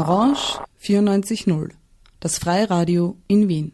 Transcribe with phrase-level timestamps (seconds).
[0.00, 1.72] Orange 94.0,
[2.20, 3.72] das Freiradio in Wien.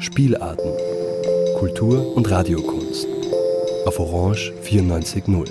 [0.00, 0.70] Spielarten.
[1.58, 3.06] Kultur und Radiokunst.
[3.86, 5.48] Auf Orange 94.0.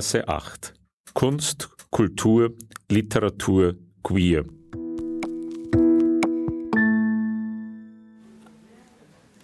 [0.00, 0.72] Berggasse 8.
[1.12, 2.54] Kunst, Kultur,
[2.88, 4.46] Literatur, Queer.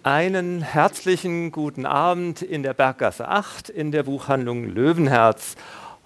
[0.01, 5.57] Einen herzlichen guten Abend in der Berggasse 8 in der Buchhandlung Löwenherz.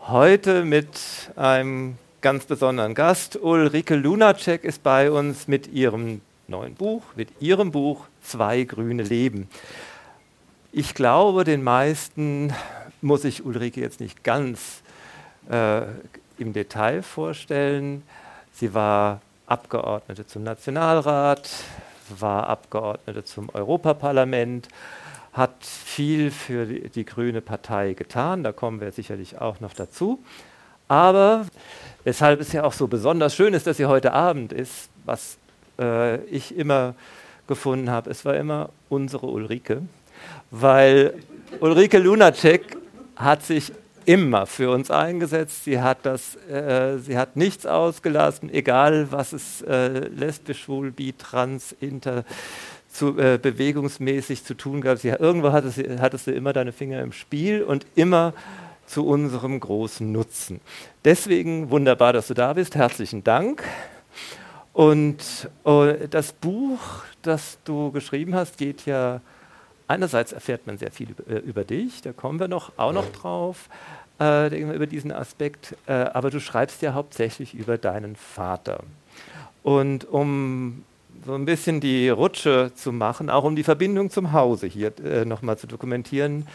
[0.01, 0.99] Heute mit
[1.37, 3.39] einem ganz besonderen Gast.
[3.41, 9.47] Ulrike Lunacek ist bei uns mit ihrem neuen Buch, mit ihrem Buch Zwei grüne Leben.
[10.73, 12.53] Ich glaube, den meisten
[13.01, 14.81] muss ich Ulrike jetzt nicht ganz
[15.49, 15.81] äh,
[16.37, 18.03] im Detail vorstellen.
[18.53, 21.49] Sie war Abgeordnete zum Nationalrat,
[22.19, 24.67] war Abgeordnete zum Europaparlament,
[25.33, 30.19] hat viel für die, die, Grüne Partei getan, da kommen wir sicherlich auch noch dazu.
[30.87, 31.45] Aber
[32.03, 35.37] weshalb es ja auch so besonders schön ist, dass sie heute Abend ist, was
[35.79, 36.95] äh, ich immer
[37.47, 39.81] gefunden habe, es war immer unsere Ulrike,
[40.51, 41.13] weil
[41.61, 42.77] Ulrike Lunacek
[43.21, 43.71] hat sich
[44.05, 45.63] immer für uns eingesetzt.
[45.65, 51.13] Sie hat, das, äh, sie hat nichts ausgelassen, egal was es äh, lesbisch, schwul, bi,
[51.13, 52.23] trans, inter,
[52.89, 54.97] zu, äh, bewegungsmäßig zu tun gab.
[54.97, 58.33] Sie, irgendwo hattest, hattest du immer deine Finger im Spiel und immer
[58.85, 60.59] zu unserem großen Nutzen.
[61.05, 62.75] Deswegen wunderbar, dass du da bist.
[62.75, 63.63] Herzlichen Dank.
[64.73, 66.79] Und uh, das Buch,
[67.21, 69.21] das du geschrieben hast, geht ja
[69.91, 73.11] einerseits erfährt man sehr viel über, äh, über dich, da kommen wir noch, auch noch
[73.11, 73.69] drauf
[74.19, 78.83] äh, über diesen Aspekt, äh, aber du schreibst ja hauptsächlich über deinen Vater.
[79.63, 80.83] Und um
[81.25, 85.25] so ein bisschen die Rutsche zu machen, auch um die Verbindung zum Hause hier äh,
[85.25, 86.47] nochmal zu dokumentieren,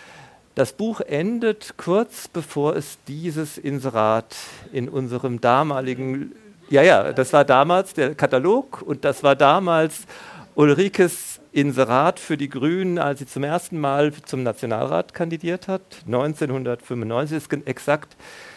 [0.55, 4.35] das Buch endet kurz bevor es dieses Inserat
[4.73, 6.33] in unserem damaligen,
[6.71, 10.07] ja, ja, das war damals der Katalog und das war damals
[10.55, 17.37] Ulrikes Inserat für die Grünen, als sie zum ersten Mal zum Nationalrat kandidiert hat, 1995,
[17.39, 18.15] ist exakt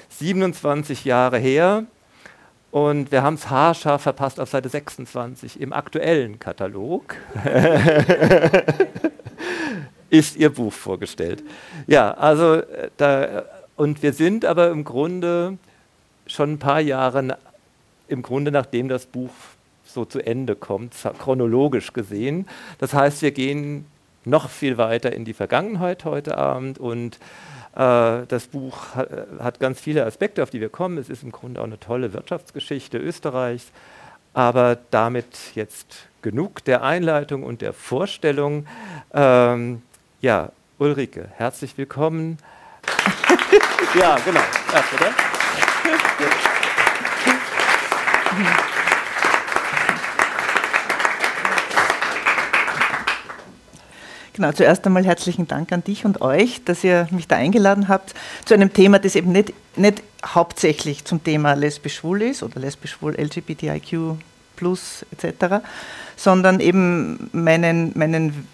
[0.09, 1.85] 27 Jahre her.
[2.71, 7.15] Und wir haben es haarscharf verpasst auf Seite 26 im aktuellen Katalog.
[10.09, 11.41] ist ihr Buch vorgestellt.
[11.87, 13.45] Ja, also äh, da,
[13.77, 15.57] und wir sind aber im Grunde
[16.27, 17.37] schon ein paar Jahre
[18.09, 19.31] im Grunde nachdem das Buch
[19.99, 22.47] so zu Ende kommt, chronologisch gesehen.
[22.77, 23.85] Das heißt, wir gehen
[24.23, 27.17] noch viel weiter in die Vergangenheit heute Abend und
[27.75, 30.97] äh, das Buch hat, hat ganz viele Aspekte, auf die wir kommen.
[30.97, 33.73] Es ist im Grunde auch eine tolle Wirtschaftsgeschichte Österreichs,
[34.33, 38.65] aber damit jetzt genug der Einleitung und der Vorstellung.
[39.13, 39.81] Ähm,
[40.21, 42.37] ja, Ulrike, herzlich willkommen.
[43.99, 44.39] ja, genau.
[44.73, 45.11] Erst, oder?
[54.39, 58.13] Genau, zuerst einmal herzlichen Dank an dich und euch, dass ihr mich da eingeladen habt
[58.45, 64.15] zu einem Thema, das eben nicht, nicht hauptsächlich zum Thema lesbisch-schwul ist oder lesbisch-schwul, LGBTIQ
[65.11, 65.55] etc.,
[66.15, 68.47] sondern eben meinen, meinen,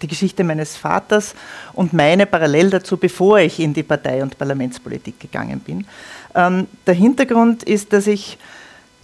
[0.00, 1.34] die Geschichte meines Vaters
[1.72, 5.88] und meine parallel dazu, bevor ich in die Partei- und Parlamentspolitik gegangen bin.
[6.36, 8.38] Ähm, der Hintergrund ist, dass ich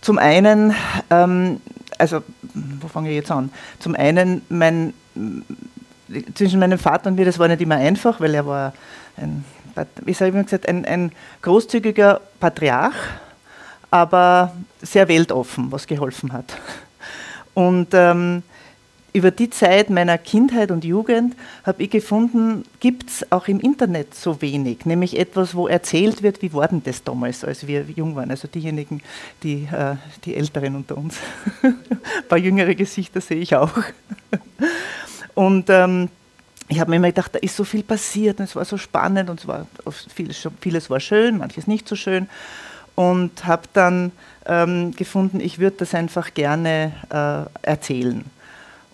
[0.00, 0.72] zum einen,
[1.10, 1.60] ähm,
[1.98, 2.22] also
[2.54, 3.50] wo fange ich jetzt an?
[3.80, 4.94] Zum einen mein
[6.34, 8.72] zwischen meinem Vater und mir, das war nicht immer einfach, weil er war
[9.16, 9.44] ein,
[10.04, 11.12] wie sage ich gesagt, ein, ein
[11.42, 12.94] großzügiger Patriarch,
[13.90, 16.56] aber sehr weltoffen, was geholfen hat.
[17.54, 18.42] Und ähm,
[19.12, 24.14] über die Zeit meiner Kindheit und Jugend habe ich gefunden, gibt es auch im Internet
[24.14, 28.16] so wenig, nämlich etwas, wo erzählt wird, wie war denn das damals, als wir jung
[28.16, 29.02] waren, also diejenigen,
[29.42, 31.16] die, äh, die Älteren unter uns.
[31.62, 31.76] Ein
[32.28, 33.72] paar jüngere Gesichter sehe ich auch.
[35.34, 36.08] Und ähm,
[36.68, 39.28] ich habe mir immer gedacht, da ist so viel passiert und es war so spannend
[39.30, 39.66] und es war
[40.14, 42.28] vieles, vieles war schön, manches nicht so schön.
[42.94, 44.12] Und habe dann
[44.46, 48.24] ähm, gefunden, ich würde das einfach gerne äh, erzählen.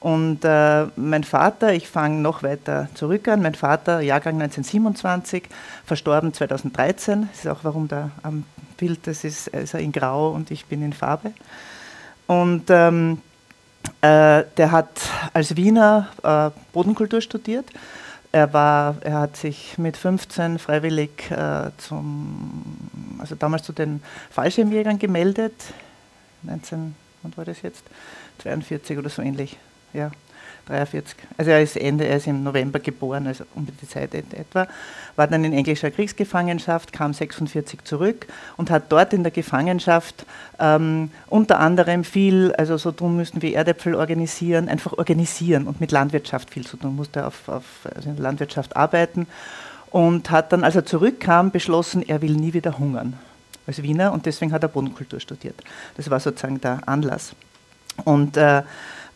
[0.01, 5.45] Und äh, mein Vater, ich fange noch weiter zurück an, mein Vater, Jahrgang 1927,
[5.85, 7.29] verstorben 2013.
[7.33, 8.45] Das ist auch, warum da am
[8.77, 11.33] Bild, das ist, ist er in Grau und ich bin in Farbe.
[12.29, 13.21] Und ähm,
[14.01, 14.89] äh, der hat
[15.33, 17.67] als Wiener äh, Bodenkultur studiert,
[18.31, 22.63] Er, war, er hat sich mit 15 freiwillig äh, zum,
[23.19, 25.55] also damals zu den Fallschirmjägern gemeldet.
[26.43, 27.83] 19, wann war das jetzt?
[28.43, 29.57] 42 oder so ähnlich.
[29.93, 30.11] Ja.
[30.69, 31.17] 43.
[31.37, 34.67] Also er ist Ende, er ist im November geboren, also um die Zeit etwa,
[35.17, 38.27] war dann in englischer Kriegsgefangenschaft, kam 46 zurück
[38.57, 40.27] und hat dort in der Gefangenschaft
[40.59, 45.93] ähm, unter anderem viel, also so tun müssen wie Erdäpfel organisieren, einfach organisieren und mit
[45.93, 49.27] Landwirtschaft viel zu tun, musste auf, auf also Landwirtschaft arbeiten
[49.91, 53.19] und hat dann, als er zurückkam, beschlossen, er will nie wieder hungern
[53.67, 55.63] als Wiener und deswegen hat er Bodenkultur studiert.
[55.97, 57.35] Das war sozusagen der Anlass.
[58.05, 58.63] Und äh,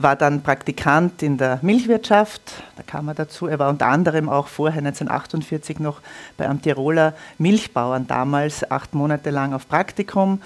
[0.02, 2.40] war dann Praktikant in der Milchwirtschaft,
[2.76, 3.46] da kam er dazu.
[3.46, 6.00] Er war unter anderem auch vorher 1948 noch
[6.36, 10.40] bei einem Tiroler Milchbauern damals acht Monate lang auf Praktikum.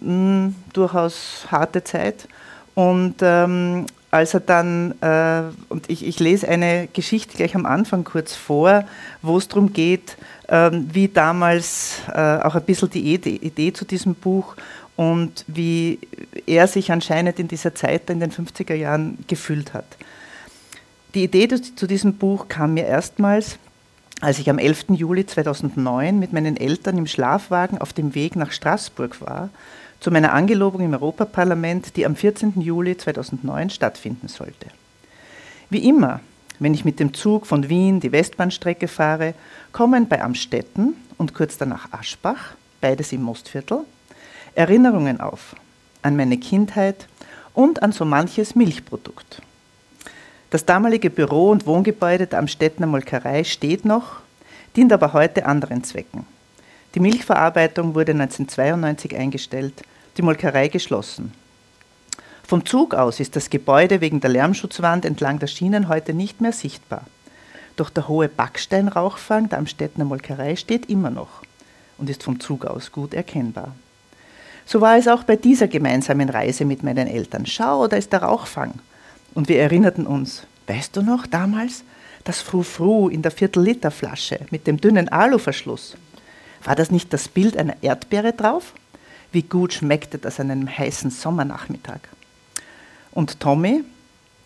[0.00, 2.28] Mh, durchaus harte Zeit.
[2.74, 8.04] Und ähm, als er dann, äh, und ich, ich, lese eine Geschichte gleich am Anfang
[8.04, 8.84] kurz vor,
[9.22, 10.16] wo es darum geht,
[10.48, 14.56] äh, wie damals äh, auch ein bisschen die Idee, Idee zu diesem Buch
[14.96, 15.98] und wie
[16.46, 19.86] er sich anscheinend in dieser Zeit in den 50er Jahren gefühlt hat.
[21.14, 23.58] Die Idee zu diesem Buch kam mir erstmals,
[24.20, 24.86] als ich am 11.
[24.90, 29.50] Juli 2009 mit meinen Eltern im Schlafwagen auf dem Weg nach Straßburg war,
[30.00, 32.60] zu meiner Angelobung im Europaparlament, die am 14.
[32.60, 34.66] Juli 2009 stattfinden sollte.
[35.68, 36.20] Wie immer,
[36.58, 39.34] wenn ich mit dem Zug von Wien die Westbahnstrecke fahre,
[39.72, 43.84] kommen bei Amstetten und kurz danach Aschbach, beides im Mostviertel,
[44.56, 45.54] Erinnerungen auf
[46.00, 47.08] an meine Kindheit
[47.52, 49.42] und an so manches Milchprodukt.
[50.48, 54.20] Das damalige Büro und Wohngebäude der Amstettner Molkerei steht noch,
[54.74, 56.24] dient aber heute anderen Zwecken.
[56.94, 59.82] Die Milchverarbeitung wurde 1992 eingestellt,
[60.16, 61.34] die Molkerei geschlossen.
[62.42, 66.52] Vom Zug aus ist das Gebäude wegen der Lärmschutzwand entlang der Schienen heute nicht mehr
[66.52, 67.04] sichtbar.
[67.76, 71.42] Doch der hohe Backsteinrauchfang der Amstettner Molkerei steht immer noch
[71.98, 73.74] und ist vom Zug aus gut erkennbar.
[74.66, 77.46] So war es auch bei dieser gemeinsamen Reise mit meinen Eltern.
[77.46, 78.74] Schau, da ist der Rauchfang.
[79.32, 81.84] Und wir erinnerten uns, weißt du noch damals,
[82.24, 85.96] das Frou-Frou in der Viertel-Liter-Flasche mit dem dünnen Aluverschluss?
[86.64, 88.72] War das nicht das Bild einer Erdbeere drauf?
[89.30, 92.00] Wie gut schmeckte das an einem heißen Sommernachmittag?
[93.12, 93.84] Und Tommy,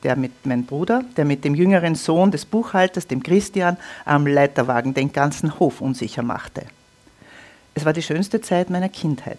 [0.02, 4.92] der mit mein Bruder, der mit dem jüngeren Sohn des Buchhalters, dem Christian, am Leiterwagen
[4.92, 6.66] den ganzen Hof unsicher machte.
[7.74, 9.38] Es war die schönste Zeit meiner Kindheit.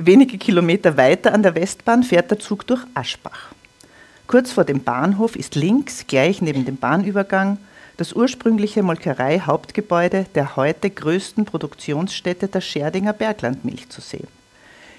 [0.00, 3.48] Wenige Kilometer weiter an der Westbahn fährt der Zug durch Aschbach.
[4.28, 7.58] Kurz vor dem Bahnhof ist links, gleich neben dem Bahnübergang,
[7.96, 14.28] das ursprüngliche Molkerei-Hauptgebäude der heute größten Produktionsstätte der Scherdinger Berglandmilch zu sehen.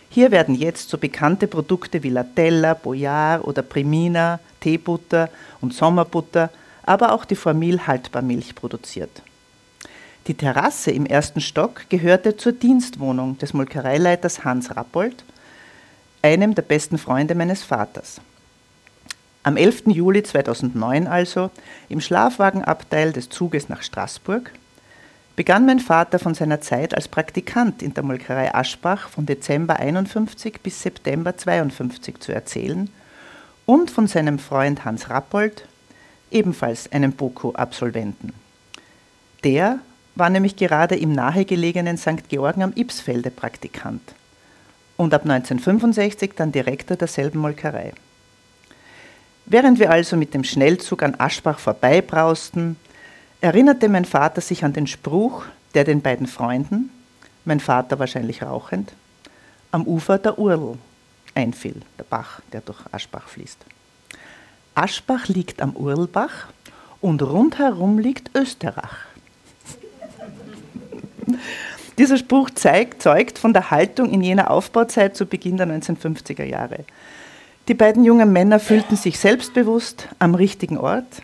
[0.10, 5.30] Hier werden jetzt so bekannte Produkte wie Latella, Boyard oder Primina, Teebutter
[5.62, 6.50] und Sommerbutter,
[6.84, 9.22] aber auch die Formil Haltbarmilch produziert.
[10.28, 15.24] Die Terrasse im ersten Stock gehörte zur Dienstwohnung des Molkereileiters Hans Rappold,
[16.22, 18.22] einem der besten Freunde meines Vaters.
[19.42, 19.84] Am 11.
[19.88, 21.50] Juli 2009 also,
[21.88, 24.52] im Schlafwagenabteil des Zuges nach Straßburg,
[25.36, 30.60] begann mein Vater von seiner Zeit als Praktikant in der Molkerei Aschbach von Dezember 51
[30.62, 32.90] bis September 52 zu erzählen
[33.66, 35.66] und von seinem Freund Hans Rappold,
[36.30, 38.34] ebenfalls einem BOKU-Absolventen.
[39.46, 39.80] Der
[40.20, 42.28] war nämlich gerade im nahegelegenen St.
[42.30, 44.02] Georgen am Ipsfelde Praktikant
[44.98, 47.94] und ab 1965 dann Direktor derselben Molkerei.
[49.46, 52.76] Während wir also mit dem Schnellzug an Aschbach vorbeibrausten,
[53.42, 56.92] erinnerte mein Vater sich an den Spruch, der den beiden Freunden,
[57.46, 58.94] mein Vater wahrscheinlich rauchend,
[59.72, 60.78] am Ufer der Url
[61.34, 63.66] einfiel, der Bach, der durch Aschbach fließt.
[64.76, 66.48] Aschbach liegt am Urlbach
[67.02, 69.09] und rundherum liegt Österreich.
[71.98, 76.86] Dieser Spruch zeigt, zeugt von der Haltung in jener Aufbauzeit zu Beginn der 1950er Jahre.
[77.68, 81.22] Die beiden jungen Männer fühlten sich selbstbewusst am richtigen Ort.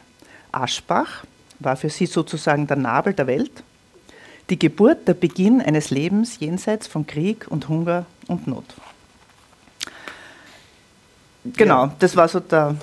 [0.51, 1.23] Aschbach
[1.59, 3.63] war für sie sozusagen der Nabel der Welt,
[4.49, 8.65] die Geburt, der Beginn eines Lebens jenseits von Krieg und Hunger und Not.
[11.55, 12.75] Genau, das war so der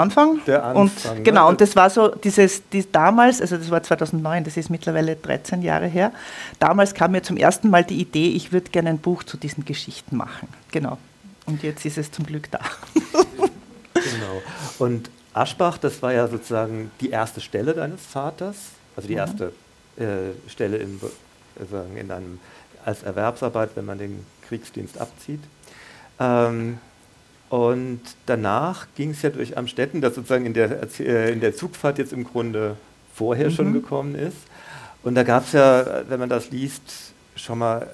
[0.00, 0.40] Anfang.
[0.46, 0.82] Der Anfang.
[0.82, 1.22] Und, ne?
[1.22, 5.16] genau, und das war so dieses, die, damals, also das war 2009, das ist mittlerweile
[5.16, 6.12] 13 Jahre her.
[6.58, 9.64] Damals kam mir zum ersten Mal die Idee, ich würde gerne ein Buch zu diesen
[9.64, 10.48] Geschichten machen.
[10.72, 10.98] Genau.
[11.46, 12.60] Und jetzt ist es zum Glück da.
[13.94, 14.42] genau.
[14.78, 18.56] Und Aschbach, das war ja sozusagen die erste Stelle deines Vaters,
[18.96, 19.20] also die mhm.
[19.20, 19.52] erste
[19.96, 21.00] äh, Stelle in,
[21.96, 22.40] in einem,
[22.84, 25.40] als Erwerbsarbeit, wenn man den Kriegsdienst abzieht.
[26.18, 26.78] Ähm,
[27.50, 31.98] und danach ging es ja durch Amstetten, das sozusagen in der, äh, in der Zugfahrt
[31.98, 32.76] jetzt im Grunde
[33.12, 33.54] vorher mhm.
[33.54, 34.36] schon gekommen ist.
[35.02, 37.88] Und da gab es ja, wenn man das liest, schon mal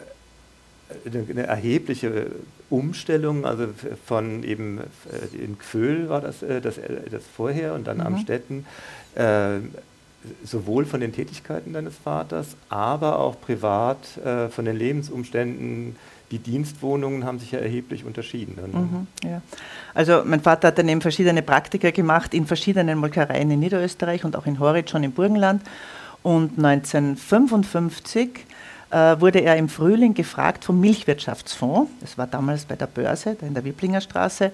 [1.04, 2.26] eine, eine erhebliche
[2.68, 3.68] Umstellung, also
[4.04, 8.06] von eben äh, in Kföhl war das, äh, das, äh, das vorher und dann mhm.
[8.06, 8.66] am Städten,
[9.14, 9.58] äh,
[10.44, 15.96] sowohl von den Tätigkeiten deines Vaters, aber auch privat äh, von den Lebensumständen.
[16.30, 18.56] Die Dienstwohnungen haben sich ja erheblich unterschieden.
[18.72, 19.42] Mhm, ja.
[19.94, 24.36] Also mein Vater hat dann eben verschiedene Praktika gemacht in verschiedenen Molkereien in Niederösterreich und
[24.36, 25.62] auch in Horitz schon im Burgenland.
[26.22, 28.46] Und 1955
[28.90, 33.46] äh, wurde er im Frühling gefragt vom Milchwirtschaftsfonds, das war damals bei der Börse, da
[33.46, 34.52] in der Wiblinger Straße,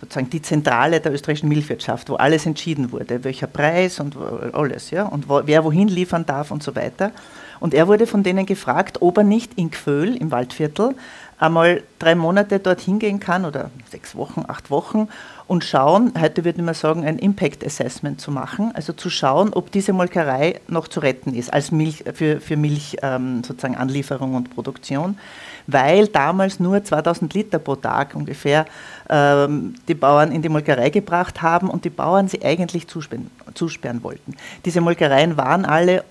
[0.00, 4.16] sozusagen die Zentrale der österreichischen Milchwirtschaft, wo alles entschieden wurde, welcher Preis und
[4.52, 7.12] alles, ja, und wo, wer wohin liefern darf und so weiter.
[7.60, 10.94] Und er wurde von denen gefragt, ob er nicht in Kföhl im Waldviertel
[11.38, 15.08] einmal drei Monate dorthin gehen kann oder sechs Wochen, acht Wochen
[15.46, 19.70] und schauen, heute würde man sagen, ein Impact Assessment zu machen, also zu schauen, ob
[19.70, 24.54] diese Molkerei noch zu retten ist als Milch, für, für Milch ähm, sozusagen Anlieferung und
[24.54, 25.18] Produktion,
[25.66, 28.64] weil damals nur 2000 Liter pro Tag ungefähr
[29.10, 34.02] ähm, die Bauern in die Molkerei gebracht haben und die Bauern sie eigentlich zusperren, zusperren
[34.02, 34.34] wollten.
[34.64, 36.04] Diese Molkereien waren alle,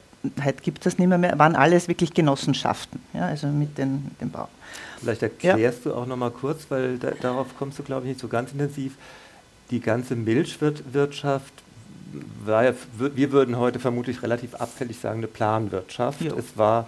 [0.44, 4.06] heute gibt es das nicht mehr, mehr waren alles wirklich Genossenschaften, ja, also mit den,
[4.06, 4.48] mit den Bauern.
[5.00, 5.92] Vielleicht erklärst ja.
[5.92, 8.52] du auch noch mal kurz, weil da, darauf kommst du, glaube ich, nicht so ganz
[8.52, 8.96] intensiv.
[9.70, 11.54] Die ganze Milchwirtschaft
[12.46, 16.22] war ja, wir würden heute vermutlich relativ abfällig sagen, eine Planwirtschaft.
[16.22, 16.36] Jo.
[16.38, 16.88] Es war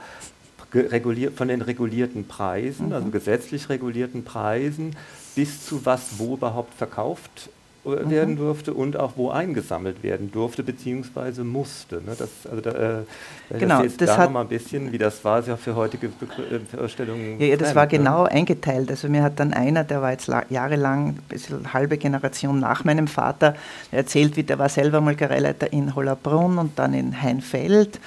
[0.74, 2.94] reguliert, von den regulierten Preisen, mhm.
[2.94, 4.96] also gesetzlich regulierten Preisen,
[5.36, 7.50] bis zu was wo überhaupt verkauft
[7.86, 8.10] mhm.
[8.10, 11.44] werden durfte und auch wo eingesammelt werden durfte bzw.
[11.44, 11.98] musste.
[11.98, 12.15] Ne?
[12.18, 15.39] Das, also da, äh, genau, das, das da noch mal ein bisschen, wie das war,
[15.39, 17.39] ist ja für heutige äh, Vorstellungen.
[17.39, 17.89] Ja, ja das war ne?
[17.89, 18.89] genau eingeteilt.
[18.89, 23.08] Also mir hat dann einer, der war jetzt jahrelang, ein bisschen halbe Generation nach meinem
[23.08, 23.56] Vater,
[23.92, 28.00] erzählt, wie der war selber Molkereileiter in Hollerbrunn und dann in Heinfeld.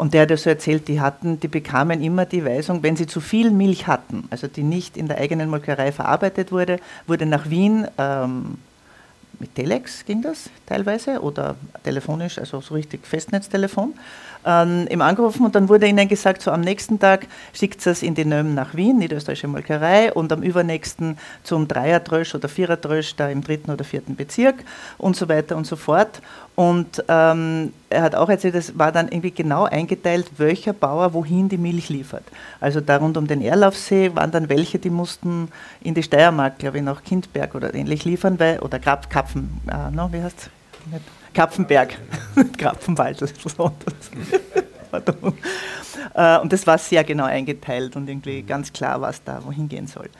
[0.00, 3.20] Und der hat so erzählt, die hatten, die bekamen immer die Weisung, wenn sie zu
[3.20, 7.86] viel Milch hatten, also die nicht in der eigenen Molkerei verarbeitet wurde, wurde nach Wien
[7.98, 8.56] ähm,
[9.40, 13.94] mit Telex ging das teilweise oder telefonisch, also so richtig Festnetztelefon,
[14.44, 18.14] ähm, ihm angerufen und dann wurde ihnen gesagt, so am nächsten Tag schickt es in
[18.14, 23.42] die Nöm nach Wien, Niederösterreichische Molkerei und am übernächsten zum Dreierdrösch oder Viererdrösch da im
[23.42, 24.56] dritten oder vierten Bezirk
[24.98, 26.20] und so weiter und so fort.
[26.60, 31.48] Und ähm, er hat auch erzählt, es war dann irgendwie genau eingeteilt, welcher Bauer wohin
[31.48, 32.24] die Milch liefert.
[32.60, 35.48] Also da rund um den Erlaufsee waren dann welche, die mussten
[35.80, 39.90] in die Steiermark, glaube ich, nach Kindberg oder ähnlich liefern, weil, oder Krap, Kapfen, äh,
[39.90, 40.50] no, wie heißt?
[41.32, 41.96] Kapfenberg,
[42.58, 43.22] Krapfenwald.
[43.22, 43.72] Das ist so.
[46.14, 49.86] Äh, und das war sehr genau eingeteilt und irgendwie ganz klar, was da wohin gehen
[49.86, 50.10] soll.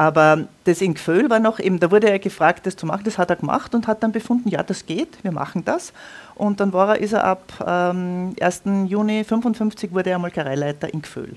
[0.00, 3.18] Aber das in Gföhl war noch eben, da wurde er gefragt, das zu machen, das
[3.18, 5.92] hat er gemacht und hat dann befunden, ja, das geht, wir machen das.
[6.36, 8.62] Und dann war er, ist er ab ähm, 1.
[8.86, 11.36] Juni 55 wurde er Molkereileiter in Gföhl.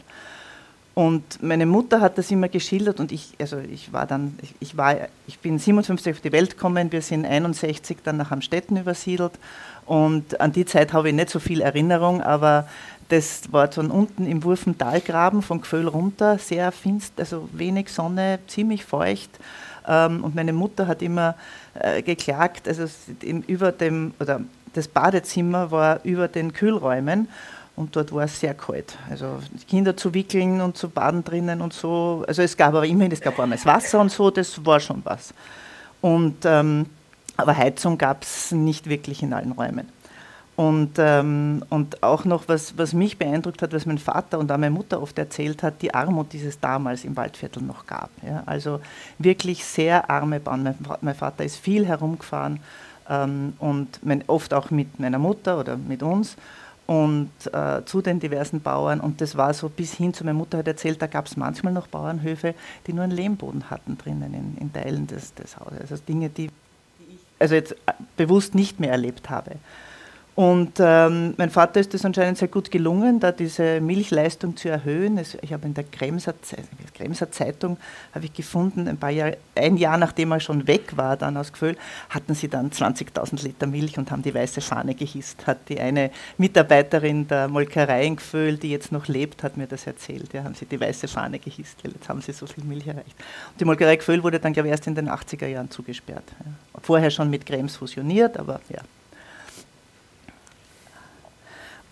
[0.93, 4.77] Und meine Mutter hat das immer geschildert und ich, also ich war dann, ich, ich,
[4.77, 4.95] war,
[5.27, 9.33] ich bin 57 auf die Welt gekommen, wir sind 61 dann nach Amstetten übersiedelt
[9.85, 12.67] und an die Zeit habe ich nicht so viel Erinnerung, aber
[13.09, 18.85] das war dann unten im Wurfentalgraben von Gföhl runter, sehr finster, also wenig Sonne, ziemlich
[18.85, 19.29] feucht.
[19.87, 21.35] Ähm, und meine Mutter hat immer
[21.73, 22.85] äh, geklagt, also
[23.47, 24.41] über dem, oder
[24.73, 27.27] das Badezimmer war über den Kühlräumen
[27.75, 28.97] und dort war es sehr kalt.
[29.09, 32.23] Also Kinder zu wickeln und zu baden drinnen und so.
[32.27, 35.33] Also es gab aber immerhin, es gab warmes Wasser und so, das war schon was.
[36.01, 36.87] Und, ähm,
[37.37, 39.87] aber Heizung gab es nicht wirklich in allen Räumen.
[40.55, 44.57] Und, ähm, und auch noch, was, was mich beeindruckt hat, was mein Vater und auch
[44.57, 48.11] meine Mutter oft erzählt hat, die Armut, die es damals im Waldviertel noch gab.
[48.21, 48.43] Ja?
[48.45, 48.79] Also
[49.17, 50.61] wirklich sehr arme Bauern.
[50.61, 52.59] Mein, mein Vater ist viel herumgefahren
[53.09, 56.37] ähm, und mein, oft auch mit meiner Mutter oder mit uns
[56.85, 58.99] und äh, zu den diversen Bauern.
[58.99, 61.73] Und das war so bis hin zu meiner Mutter hat erzählt, da gab es manchmal
[61.73, 62.53] noch Bauernhöfe,
[62.85, 65.79] die nur einen Lehmboden hatten drinnen in, in Teilen des, des Hauses.
[65.79, 66.49] Also Dinge, die,
[67.43, 67.75] also jetzt
[68.15, 69.51] bewusst nicht mehr erlebt habe.
[70.35, 75.19] Und ähm, mein Vater ist es anscheinend sehr gut gelungen, da diese Milchleistung zu erhöhen.
[75.19, 76.33] Es, ich habe in der Kremser,
[76.95, 77.77] Kremser Zeitung
[78.15, 81.77] habe ich gefunden, ein, Jahr, ein Jahr nachdem er schon weg war, dann aus Gföhl,
[82.09, 85.45] hatten sie dann 20.000 Liter Milch und haben die weiße Fahne gehisst.
[85.45, 86.09] Hat die eine
[86.39, 90.33] Mitarbeiterin der Molkerei in Gföhl, die jetzt noch lebt, hat mir das erzählt.
[90.33, 93.15] Ja, haben sie die weiße Fahne gehisst, weil jetzt haben sie so viel Milch erreicht.
[93.51, 96.25] Und die Molkerei Gföhl wurde dann, glaube ich, erst in den 80er Jahren zugesperrt.
[96.43, 96.79] Ja.
[96.81, 98.81] Vorher schon mit Krems fusioniert, aber ja.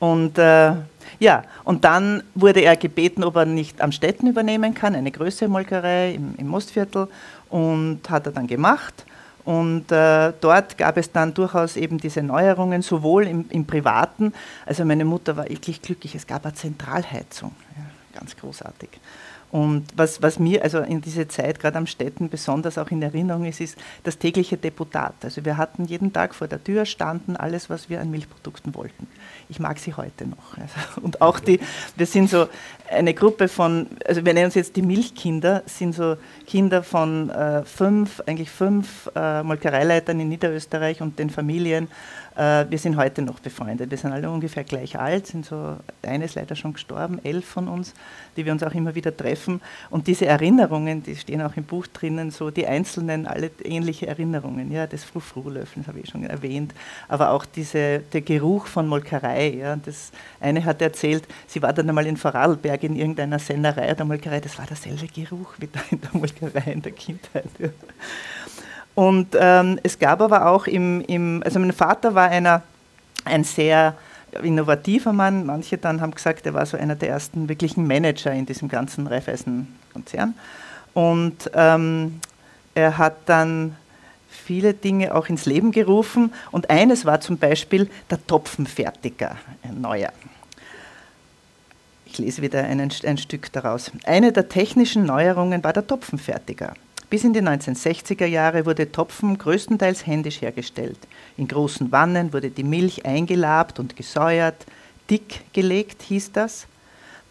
[0.01, 0.74] Und äh,
[1.20, 5.48] ja, und dann wurde er gebeten, ob er nicht am Städten übernehmen kann, eine größere
[5.48, 7.08] Molkerei im, im Mostviertel,
[7.50, 9.05] und hat er dann gemacht.
[9.46, 14.34] Und äh, dort gab es dann durchaus eben diese Neuerungen, sowohl im, im, Privaten,
[14.65, 18.89] also meine Mutter war wirklich glücklich, es gab eine Zentralheizung, ja, ganz großartig.
[19.51, 23.43] Und was, was mir also in dieser Zeit gerade am Städten besonders auch in Erinnerung
[23.43, 25.13] ist, ist das tägliche Deputat.
[25.24, 29.08] Also wir hatten jeden Tag vor der Tür standen alles, was wir an Milchprodukten wollten.
[29.50, 30.38] Ich mag sie heute noch.
[30.62, 31.60] Also, und auch die,
[31.96, 32.48] wir sind so
[32.92, 37.64] eine Gruppe von, also wir nennen uns jetzt die Milchkinder, sind so Kinder von äh,
[37.64, 41.88] fünf, eigentlich fünf äh, Molkereileitern in Niederösterreich und den Familien
[42.36, 43.92] äh, wir sind heute noch befreundet.
[43.92, 47.68] Wir sind alle ungefähr gleich alt, sind so, eine ist leider schon gestorben, elf von
[47.68, 47.94] uns,
[48.38, 49.62] die wir uns auch immer wieder treffen.
[49.90, 54.72] Und diese Erinnerungen, die stehen auch im Buch drinnen, so die einzelnen, alle ähnliche Erinnerungen.
[54.72, 56.74] Ja, das Frufru-Löffeln habe ich schon erwähnt,
[57.08, 59.50] aber auch diese, der Geruch von Molkerei.
[59.50, 64.06] Ja, das eine hat erzählt, sie war dann einmal in Vorarlberg in irgendeiner Sennerei der
[64.06, 67.50] Molkerei, das war derselbe Geruch wie da in der Molkerei in der Kindheit.
[67.60, 67.70] Ja.
[68.96, 72.62] Und ähm, es gab aber auch im, im, also mein Vater war einer,
[73.24, 73.96] ein sehr
[74.44, 75.46] innovativer Mann.
[75.46, 79.08] Manche dann haben gesagt, er war so einer der ersten wirklichen Manager in diesem ganzen
[79.08, 80.36] Raiffeisen-Konzern.
[80.94, 82.20] Und ähm,
[82.76, 83.76] er hat dann
[84.30, 86.34] viele Dinge auch ins Leben gerufen.
[86.52, 90.12] Und eines war zum Beispiel der Topfenfertiger, ein neuer.
[92.12, 93.89] Ich lese wieder ein, ein Stück daraus.
[94.03, 96.74] Eine der technischen Neuerungen war der Topfenfertiger.
[97.10, 100.98] Bis in die 1960er Jahre wurde Topfen größtenteils händisch hergestellt.
[101.38, 104.65] In großen Wannen wurde die Milch eingelabt und gesäuert,
[105.10, 106.68] dick gelegt hieß das.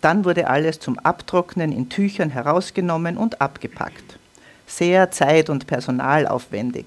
[0.00, 4.18] Dann wurde alles zum Abtrocknen in Tüchern herausgenommen und abgepackt.
[4.66, 6.86] Sehr zeit- und personalaufwendig.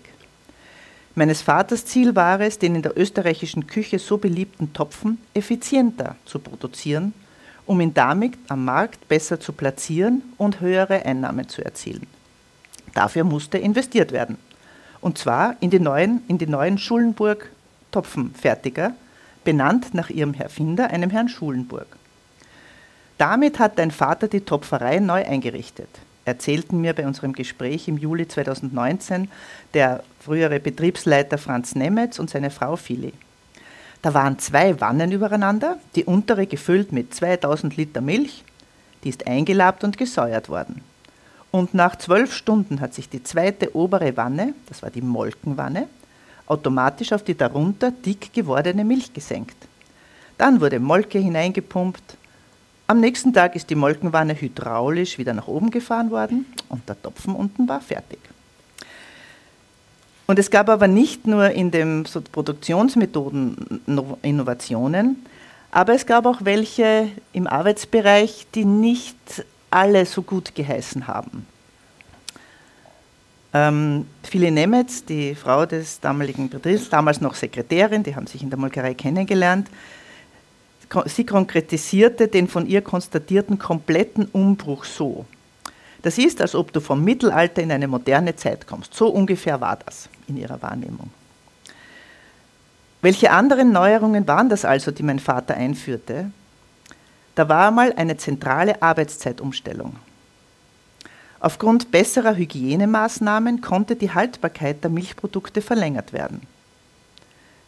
[1.13, 6.39] Meines Vaters Ziel war es, den in der österreichischen Küche so beliebten Topfen effizienter zu
[6.39, 7.13] produzieren,
[7.65, 12.07] um ihn damit am Markt besser zu platzieren und höhere Einnahmen zu erzielen.
[12.93, 14.37] Dafür musste investiert werden.
[15.01, 17.49] Und zwar in die neuen, in die neuen Schulenburg
[17.91, 18.93] Topfenfertiger,
[19.43, 21.87] benannt nach ihrem Erfinder, einem Herrn Schulenburg.
[23.17, 25.89] Damit hat dein Vater die Topferei neu eingerichtet,
[26.25, 29.29] erzählten mir bei unserem Gespräch im Juli 2019
[29.73, 33.13] der frühere Betriebsleiter Franz Nemetz und seine Frau Fili.
[34.03, 38.43] Da waren zwei Wannen übereinander, die untere gefüllt mit 2000 Liter Milch,
[39.03, 40.81] die ist eingelabt und gesäuert worden.
[41.51, 45.87] Und nach zwölf Stunden hat sich die zweite obere Wanne, das war die Molkenwanne,
[46.47, 49.55] automatisch auf die darunter dick gewordene Milch gesenkt.
[50.37, 52.17] Dann wurde Molke hineingepumpt.
[52.87, 57.35] Am nächsten Tag ist die Molkenwanne hydraulisch wieder nach oben gefahren worden und der Topfen
[57.35, 58.19] unten war fertig.
[60.25, 63.81] Und es gab aber nicht nur in den so Produktionsmethoden
[64.21, 65.25] Innovationen,
[65.71, 69.17] aber es gab auch welche im Arbeitsbereich, die nicht
[69.69, 71.47] alle so gut geheißen haben.
[73.53, 78.49] Ähm, Phili Nemetz, die Frau des damaligen Betriebs, damals noch Sekretärin, die haben sich in
[78.49, 79.67] der Molkerei kennengelernt,
[81.05, 85.25] sie konkretisierte den von ihr konstatierten kompletten Umbruch so.
[86.03, 88.93] Das ist, als ob du vom Mittelalter in eine moderne Zeit kommst.
[88.93, 91.09] So ungefähr war das in ihrer Wahrnehmung.
[93.01, 96.31] Welche anderen Neuerungen waren das also, die mein Vater einführte?
[97.35, 99.95] Da war einmal eine zentrale Arbeitszeitumstellung.
[101.39, 106.41] Aufgrund besserer Hygienemaßnahmen konnte die Haltbarkeit der Milchprodukte verlängert werden.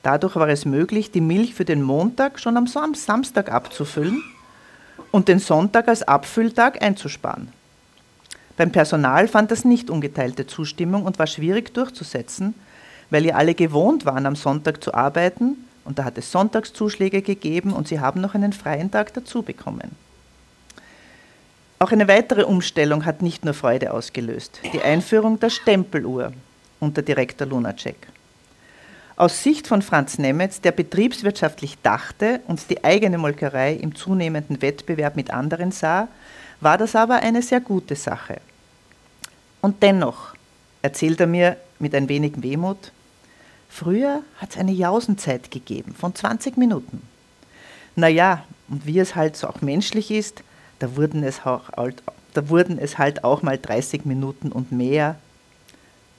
[0.04, 4.24] Dadurch war es möglich, die Milch für den Montag schon am Samstag abzufüllen
[5.12, 7.50] und den Sonntag als Abfülltag einzusparen.
[8.58, 12.54] Beim Personal fand das nicht ungeteilte Zustimmung und war schwierig durchzusetzen,
[13.10, 17.74] weil ihr alle gewohnt waren, am Sonntag zu arbeiten und da hat es Sonntagszuschläge gegeben
[17.74, 19.92] und sie haben noch einen freien Tag dazu bekommen.
[21.80, 26.32] Auch eine weitere Umstellung hat nicht nur Freude ausgelöst, die Einführung der Stempeluhr
[26.80, 28.08] unter Direktor Lunacek.
[29.18, 35.16] Aus Sicht von Franz Nemetz, der betriebswirtschaftlich dachte und die eigene Molkerei im zunehmenden Wettbewerb
[35.16, 36.08] mit anderen sah,
[36.66, 38.42] war das aber eine sehr gute Sache.
[39.62, 40.36] Und dennoch,
[40.82, 42.92] erzählt er mir mit ein wenig Wehmut,
[43.76, 47.02] Früher hat es eine Jausenzeit gegeben von 20 Minuten.
[47.98, 50.44] Naja, und wie es halt so auch menschlich ist,
[50.80, 51.70] da wurden, es auch,
[52.34, 55.18] da wurden es halt auch mal 30 Minuten und mehr.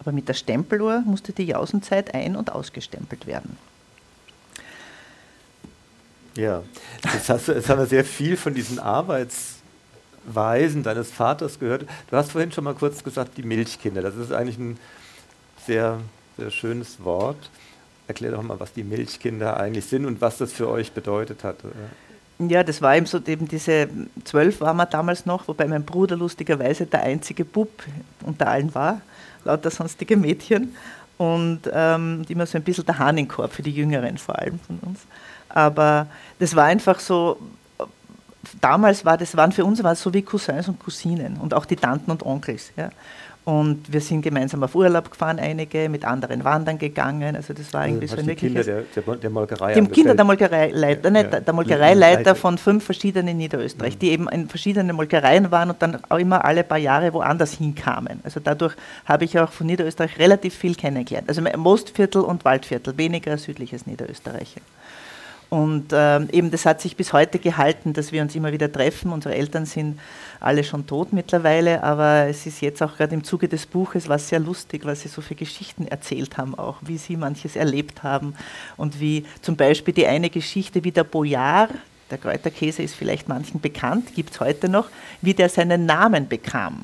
[0.00, 3.56] Aber mit der Stempeluhr musste die Jausenzeit ein- und ausgestempelt werden.
[6.34, 6.62] Ja,
[7.14, 8.78] jetzt, haben wir sehr viel von diesen
[10.26, 11.86] Arbeitsweisen deines Vaters gehört.
[12.10, 14.02] Du hast vorhin schon mal kurz gesagt, die Milchkinder.
[14.02, 14.78] Das ist eigentlich ein
[15.66, 15.98] sehr
[16.36, 17.50] sehr schönes Wort.
[18.08, 21.56] Erklär doch mal, was die Milchkinder eigentlich sind und was das für euch bedeutet hat.
[22.38, 23.88] Ja, das war eben so, eben diese
[24.24, 27.70] zwölf waren wir damals noch, wobei mein Bruder lustigerweise der einzige Bub
[28.22, 29.00] unter allen war,
[29.44, 30.76] lauter sonstige Mädchen.
[31.18, 34.60] und ähm, immer so ein bisschen der Hahn im Korb für die Jüngeren vor allem
[34.60, 35.00] von uns.
[35.48, 36.06] Aber
[36.38, 37.38] das war einfach so,
[38.60, 41.76] damals war das, waren für uns war so wie Cousins und Cousinen und auch die
[41.76, 42.72] Tanten und Onkels.
[42.76, 42.90] Ja.
[43.46, 47.36] Und wir sind gemeinsam auf Urlaub gefahren, einige, mit anderen wandern gegangen.
[47.36, 50.24] Also das war also irgendwie so ein Kinder der, der, der Molkerei Die Kinder der
[50.24, 51.40] Molkereileiter, ja, ja.
[51.40, 53.98] der Molkereileiter von fünf verschiedenen Niederösterreich, mhm.
[54.00, 58.18] die eben in verschiedenen Molkereien waren und dann auch immer alle paar Jahre woanders hinkamen.
[58.24, 61.28] Also dadurch habe ich auch von Niederösterreich relativ viel kennengelernt.
[61.28, 64.56] Also Mostviertel und Waldviertel, weniger südliches Niederösterreich.
[65.48, 69.12] Und ähm, eben das hat sich bis heute gehalten, dass wir uns immer wieder treffen.
[69.12, 70.00] Unsere Eltern sind
[70.40, 74.28] alle schon tot mittlerweile, aber es ist jetzt auch gerade im Zuge des Buches was
[74.28, 78.34] sehr lustig, weil sie so viele Geschichten erzählt haben, auch wie sie manches erlebt haben
[78.76, 81.68] und wie zum Beispiel die eine Geschichte, wie der Boyar,
[82.10, 84.88] der Kräuterkäse ist vielleicht manchen bekannt, gibt es heute noch,
[85.22, 86.82] wie der seinen Namen bekam.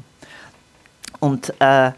[1.21, 1.93] Und äh,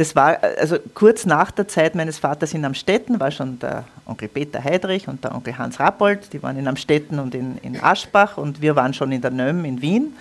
[0.00, 4.28] das war also kurz nach der Zeit meines Vaters in Amstetten, war schon der Onkel
[4.28, 8.38] Peter Heidrich und der Onkel Hans Rappold, die waren in Amstetten und in, in Aschbach
[8.38, 10.14] und wir waren schon in der Nöm in Wien.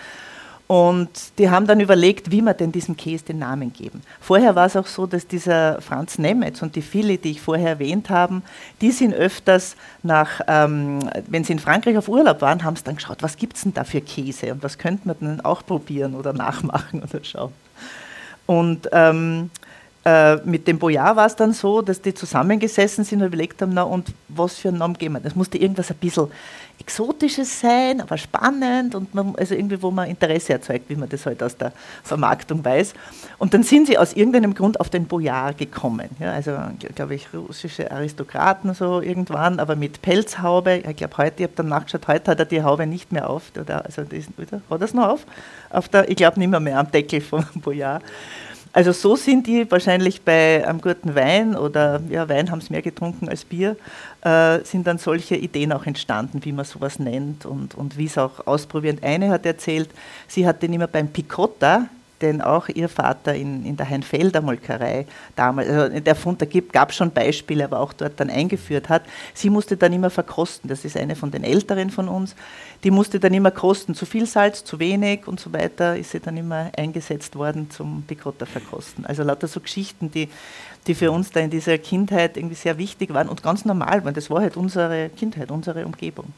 [0.68, 4.02] Und die haben dann überlegt, wie wir denn diesem Käse den Namen geben.
[4.20, 7.70] Vorher war es auch so, dass dieser Franz Nemetz und die viele, die ich vorher
[7.70, 8.42] erwähnt habe,
[8.82, 12.98] die sind öfters nach, ähm, wenn sie in Frankreich auf Urlaub waren, haben sie dann
[12.98, 16.16] geschaut, was gibt es denn da für Käse und was könnte man denn auch probieren
[16.16, 17.54] oder nachmachen oder schauen.
[18.46, 19.52] Und ähm,
[20.10, 23.74] äh, mit dem Boyard war es dann so, dass die zusammengesessen sind und überlegt haben,
[23.74, 25.20] na und was für einen Namen geben wir?
[25.20, 26.28] Das musste irgendwas ein bisschen
[26.80, 31.26] Exotisches sein, aber spannend und man, also irgendwie, wo man Interesse erzeugt, wie man das
[31.26, 32.94] halt aus der Vermarktung weiß.
[33.38, 36.08] Und dann sind sie aus irgendeinem Grund auf den Boyard gekommen.
[36.20, 36.58] Ja, also,
[36.96, 40.82] glaube ich, russische Aristokraten so irgendwann, aber mit Pelzhaube.
[40.88, 43.52] Ich glaube, heute, ich habe dann nachgeschaut, heute hat er die Haube nicht mehr auf.
[43.60, 45.26] Oder, also, das, oder, hat er es noch auf?
[45.70, 48.04] auf der, ich glaube, nicht mehr, mehr am Deckel vom Boyard.
[48.72, 52.84] Also so sind die wahrscheinlich bei einem guten Wein oder ja, Wein haben sie mehr
[52.84, 53.76] getrunken als Bier,
[54.22, 58.18] äh, sind dann solche Ideen auch entstanden, wie man sowas nennt und, und wie es
[58.18, 59.00] auch ausprobieren.
[59.02, 59.90] Eine hat erzählt,
[60.28, 61.88] sie hat den immer beim Picotta,
[62.22, 65.06] den auch ihr Vater in, in der Heinfelder Molkerei
[65.36, 69.04] damals, also der Fund, da gab schon Beispiele, aber auch dort dann eingeführt hat.
[69.34, 72.36] Sie musste dann immer verkosten, das ist eine von den Älteren von uns,
[72.84, 76.20] die musste dann immer kosten, zu viel Salz, zu wenig und so weiter, ist sie
[76.20, 79.06] dann immer eingesetzt worden zum Picotta verkosten.
[79.06, 80.30] Also lauter so Geschichten, die,
[80.88, 84.14] die für uns da in dieser Kindheit irgendwie sehr wichtig waren und ganz normal waren.
[84.14, 86.34] Das war halt unsere Kindheit, unsere Umgebung.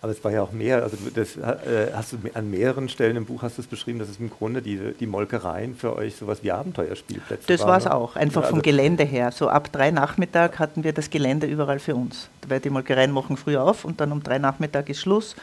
[0.00, 3.26] Aber es war ja auch mehr, also das äh, hast du an mehreren Stellen im
[3.26, 6.42] Buch hast du es beschrieben, dass es im Grunde die, die Molkereien für euch sowas
[6.42, 9.32] wie Abenteuerspielplätze Das war es auch, einfach ja, also vom Gelände her.
[9.32, 12.28] So ab drei Nachmittag hatten wir das Gelände überall für uns.
[12.46, 15.36] Weil die Molkereien machen früh auf und dann um drei Nachmittag ist Schluss.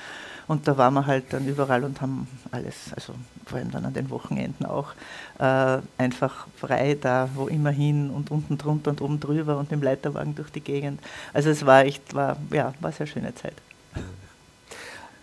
[0.47, 3.13] Und da waren wir halt dann überall und haben alles, also
[3.45, 4.93] vor allem dann an den Wochenenden auch,
[5.39, 9.71] äh, einfach frei da, wo immer hin und unten drunter und oben drüber und mit
[9.71, 11.01] dem Leiterwagen durch die Gegend.
[11.33, 13.55] Also es war echt, war, ja, war eine sehr schöne Zeit.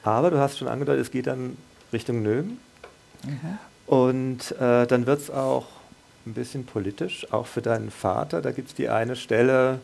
[0.02, 1.56] Aber du hast schon angedeutet, es geht dann
[1.92, 2.58] Richtung Nöm.
[3.24, 3.58] Mhm.
[3.86, 5.66] Und äh, dann wird es auch
[6.26, 8.42] ein bisschen politisch, auch für deinen Vater.
[8.42, 9.80] Da gibt es die eine Stelle,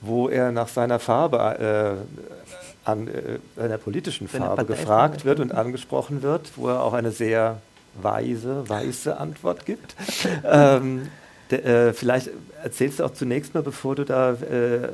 [0.00, 2.44] wo er nach seiner Farbe, äh,
[2.84, 7.60] an äh, einer politischen Farbe gefragt wird und angesprochen wird, wo er auch eine sehr
[8.00, 9.94] weise, weiße Antwort gibt.
[10.44, 11.08] ähm,
[11.50, 12.30] de, äh, vielleicht
[12.62, 14.88] erzählst du auch zunächst mal, bevor du da äh,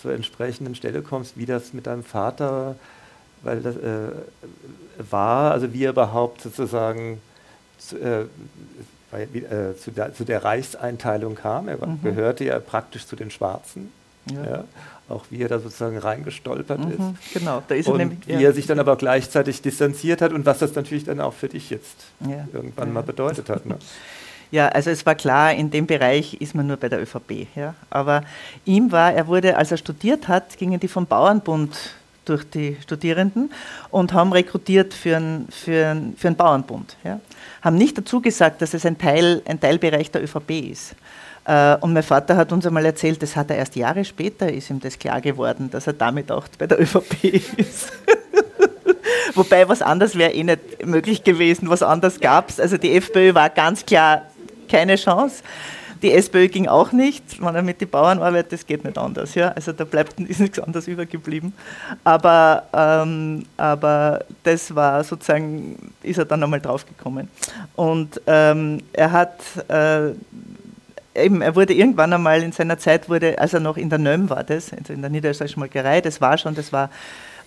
[0.00, 2.76] zur entsprechenden Stelle kommst, wie das mit deinem Vater
[3.44, 4.08] weil das, äh,
[5.10, 7.20] war, also wie er überhaupt sozusagen
[7.78, 8.22] zu, äh,
[9.12, 11.68] äh, zu, der, zu, der, Reichseinteilung kam.
[11.68, 12.02] Er mhm.
[12.02, 13.92] gehörte ja praktisch zu den Schwarzen.
[14.32, 14.44] Ja.
[14.44, 14.64] Ja,
[15.08, 17.34] auch wie er da sozusagen reingestolpert mhm, ist.
[17.34, 20.46] Genau, da ist und er nämlich, wie er sich dann aber gleichzeitig distanziert hat und
[20.46, 22.06] was das natürlich dann auch für dich jetzt
[22.52, 23.66] irgendwann mal bedeutet hat.
[23.66, 23.76] Ne?
[24.50, 27.48] Ja, also es war klar, in dem Bereich ist man nur bei der ÖVP.
[27.56, 27.74] Ja.
[27.90, 28.22] Aber
[28.64, 31.76] ihm war, er wurde, als er studiert hat, gingen die vom Bauernbund
[32.24, 33.50] durch die Studierenden
[33.90, 36.96] und haben rekrutiert für einen, für einen, für einen Bauernbund.
[37.02, 37.18] Ja.
[37.62, 40.94] Haben nicht dazu gesagt, dass es ein, Teil, ein Teilbereich der ÖVP ist.
[41.44, 44.70] Äh, und mein Vater hat uns einmal erzählt, das hat er erst Jahre später, ist
[44.70, 47.24] ihm das klar geworden, dass er damit auch bei der ÖVP
[47.56, 47.92] ist.
[49.34, 52.60] Wobei was anderes wäre eh nicht möglich gewesen, was anderes gab es.
[52.60, 54.22] Also die FPÖ war ganz klar
[54.68, 55.42] keine Chance.
[56.02, 57.40] Die SPÖ ging auch nicht.
[57.40, 59.34] Wenn er mit den Bauern arbeitet, das geht nicht anders.
[59.34, 59.48] Ja?
[59.48, 61.54] Also da bleibt ist nichts anderes übergeblieben.
[62.04, 67.28] Aber, ähm, aber das war sozusagen, ist er dann einmal draufgekommen.
[67.74, 70.12] Und ähm, er hat äh,
[71.14, 74.30] eben, er wurde irgendwann einmal in seiner Zeit, wurde, als er noch in der Nöm
[74.30, 76.90] war, das, also in der Niederösterreichischen Molkerei, das war schon, das war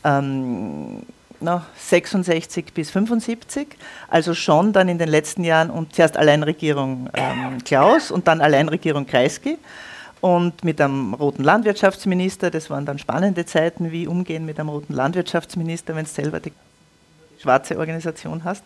[0.03, 1.03] ähm,
[1.39, 3.67] no, 66 bis 75,
[4.07, 9.05] also schon dann in den letzten Jahren und zuerst Alleinregierung ähm, Klaus und dann Alleinregierung
[9.05, 9.57] Kreisky.
[10.19, 12.49] und mit einem roten Landwirtschaftsminister.
[12.49, 16.53] Das waren dann spannende Zeiten, wie umgehen mit einem roten Landwirtschaftsminister, wenn du selber die
[17.39, 18.63] schwarze Organisation hast.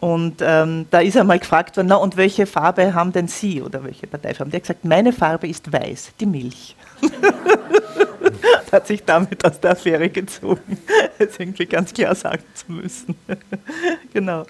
[0.00, 3.60] Und ähm, da ist er mal gefragt worden, na und welche Farbe haben denn Sie
[3.60, 4.50] oder welche Parteifarbe?
[4.50, 6.74] Der hat gesagt, meine Farbe ist weiß, die Milch.
[8.72, 10.78] hat sich damit aus der Affäre gezogen,
[11.18, 13.14] das irgendwie ganz klar sagen zu müssen.
[14.12, 14.44] genau.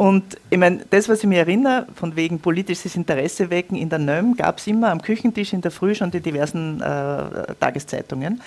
[0.00, 3.98] Und ich meine, das, was ich mir erinnere, von wegen politisches Interesse wecken in der
[3.98, 8.40] NÖM, gab es immer am Küchentisch in der Früh schon die diversen äh, Tageszeitungen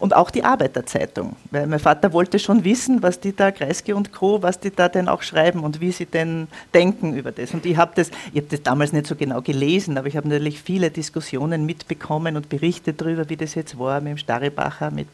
[0.00, 1.34] und auch die Arbeiterzeitung.
[1.50, 4.90] Weil mein Vater wollte schon wissen, was die da, Kreisky und Co., was die da
[4.90, 7.54] denn auch schreiben und wie sie denn denken über das.
[7.54, 10.28] Und ich habe das, ich habe das damals nicht so genau gelesen, aber ich habe
[10.28, 15.08] natürlich viele Diskussionen mitbekommen und Berichte darüber, wie das jetzt war mit dem Starrebacher, mit,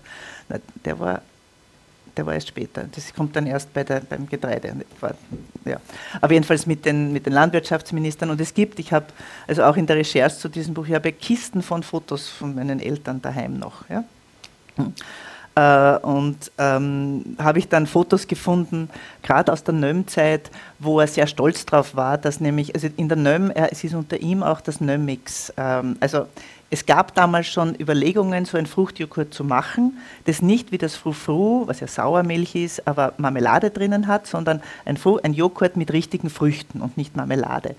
[0.48, 1.22] na, der war
[2.16, 2.86] der war erst später.
[2.94, 4.74] Das kommt dann erst bei der, beim Getreide.
[5.64, 5.78] Ja.
[6.20, 8.30] Aber jedenfalls mit den, mit den Landwirtschaftsministern.
[8.30, 9.06] Und es gibt, ich habe
[9.46, 12.80] also auch in der Recherche zu diesem Buch, ich habe Kisten von Fotos von meinen
[12.80, 13.88] Eltern daheim noch.
[13.88, 14.04] Ja.
[14.76, 14.92] Hm.
[15.56, 18.90] Äh, und ähm, habe ich dann Fotos gefunden,
[19.22, 20.50] gerade aus der Nöm-Zeit,
[20.80, 24.20] wo er sehr stolz drauf war, dass nämlich, also in der Nöm, es ist unter
[24.20, 25.52] ihm auch das Nöm-Mix.
[25.56, 26.26] Ähm, also
[26.70, 31.66] es gab damals schon Überlegungen, so ein Fruchtjoghurt zu machen, das nicht wie das Frufru,
[31.66, 36.80] was ja Sauermilch ist, aber Marmelade drinnen hat, sondern ein, ein Joghurt mit richtigen Früchten
[36.80, 37.76] und nicht Marmelade.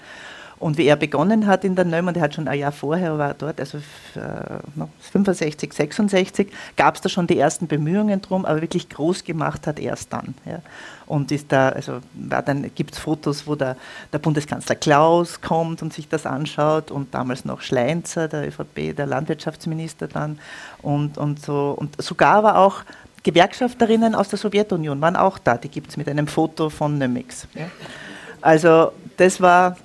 [0.57, 3.17] Und wie er begonnen hat in der Nöm, und er hat schon ein Jahr vorher
[3.17, 8.61] war dort, also äh, 65, 66, gab es da schon die ersten Bemühungen drum, aber
[8.61, 10.33] wirklich groß gemacht hat erst dann.
[10.45, 10.59] Ja.
[11.07, 13.75] Und ist da, also dann gibt es Fotos, wo der,
[14.11, 19.05] der Bundeskanzler Klaus kommt und sich das anschaut und damals noch Schleinzer, der ÖVP, der
[19.05, 20.39] Landwirtschaftsminister dann
[20.81, 21.75] und, und so.
[21.77, 22.83] Und sogar war auch
[23.25, 27.47] Gewerkschafterinnen aus der Sowjetunion waren auch da, die gibt es mit einem Foto von Nömix.
[27.55, 27.65] Ja.
[28.39, 29.77] Also das war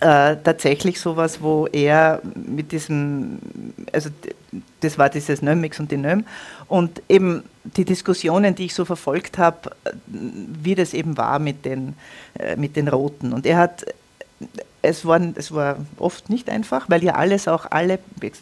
[0.00, 3.38] äh, tatsächlich sowas, wo er mit diesem,
[3.92, 4.10] also
[4.80, 6.24] das war dieses Nömix und die Nöm
[6.68, 9.70] und eben die Diskussionen, die ich so verfolgt habe,
[10.06, 11.94] wie das eben war mit den,
[12.38, 13.32] äh, mit den Roten.
[13.32, 13.86] Und er hat
[14.86, 17.98] es, waren, es war oft nicht einfach, weil ja alles auch, alle,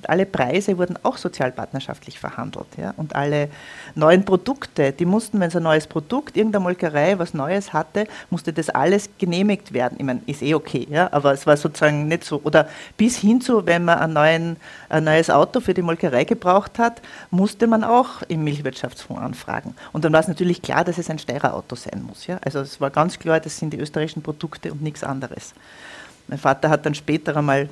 [0.06, 2.66] alle Preise wurden auch sozialpartnerschaftlich verhandelt.
[2.76, 2.94] Ja?
[2.96, 3.48] Und alle
[3.94, 8.52] neuen Produkte, die mussten, wenn es ein neues Produkt, irgendeine Molkerei was Neues hatte, musste
[8.52, 9.96] das alles genehmigt werden.
[9.98, 11.08] Ich meine, ist eh okay, ja?
[11.12, 12.40] aber es war sozusagen nicht so.
[12.44, 14.56] Oder bis hin zu, wenn man ein, neuen,
[14.88, 19.74] ein neues Auto für die Molkerei gebraucht hat, musste man auch im Milchwirtschaftsfonds anfragen.
[19.92, 22.26] Und dann war es natürlich klar, dass es ein Steirer Auto sein muss.
[22.26, 22.38] Ja?
[22.44, 25.54] Also es war ganz klar, das sind die österreichischen Produkte und nichts anderes.
[26.28, 27.68] Mein Vater hat dann später einmal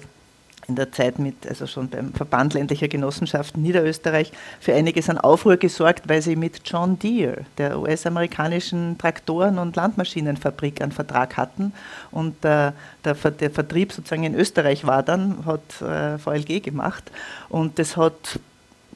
[0.69, 5.57] in der Zeit mit, also schon beim Verband ländlicher Genossenschaften Niederösterreich, für einiges an Aufruhr
[5.57, 11.73] gesorgt, weil sie mit John Deere, der US-amerikanischen Traktoren- und Landmaschinenfabrik, einen Vertrag hatten.
[12.11, 12.73] Und äh,
[13.05, 17.11] der, der, Vertrieb sozusagen in Österreich war dann, hat äh, VLG gemacht.
[17.49, 18.39] Und das hat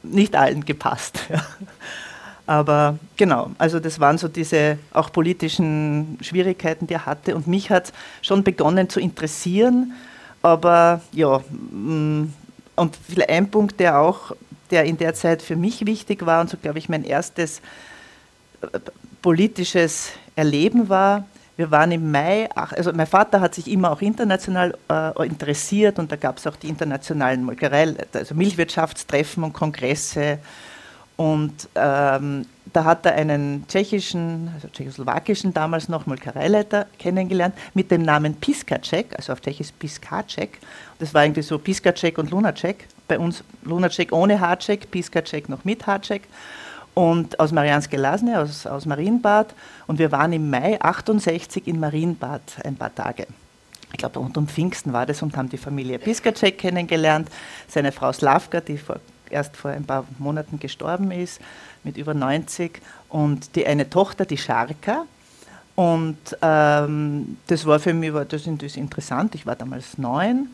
[0.03, 1.21] nicht allen gepasst.
[1.29, 1.43] Ja.
[2.47, 7.35] Aber genau, also das waren so diese auch politischen Schwierigkeiten, die er hatte.
[7.35, 9.93] Und mich hat schon begonnen zu interessieren.
[10.43, 12.33] Aber ja, mm,
[12.77, 14.33] und vielleicht ein Punkt, der auch,
[14.71, 17.61] der in der Zeit für mich wichtig war und so, glaube ich, mein erstes
[18.61, 18.79] äh,
[19.23, 21.25] politisches Erleben war,
[21.57, 26.13] wir waren im Mai, also mein Vater hat sich immer auch international äh, interessiert und
[26.13, 30.39] da gab es auch die internationalen Molkerei, also Milchwirtschaftstreffen und Kongresse
[31.17, 38.03] und ähm, da hat er einen tschechischen, also tschechoslowakischen damals noch Molkereileiter kennengelernt mit dem
[38.03, 40.59] Namen Piskacek, also auf Tschechisch Piskacek.
[40.99, 42.87] Das war irgendwie so Piskacek und Lunacek.
[43.09, 46.25] Bei uns Lunacek ohne Hacek, Piskacek noch mit Hacek.
[46.93, 49.55] Und aus Marianske Lasne, aus, aus Marienbad.
[49.87, 53.27] Und wir waren im Mai 68 in Marienbad ein paar Tage
[53.93, 57.31] ich glaube, rund um Pfingsten war das und haben die Familie Piskacek kennengelernt,
[57.67, 58.97] seine Frau Slavka, die vor
[59.31, 61.41] erst vor ein paar Monaten gestorben ist,
[61.85, 65.05] mit über 90, und die eine Tochter, die Scharka.
[65.75, 69.35] Und ähm, das war für mich war das, interessant.
[69.35, 70.49] Ich war damals neun.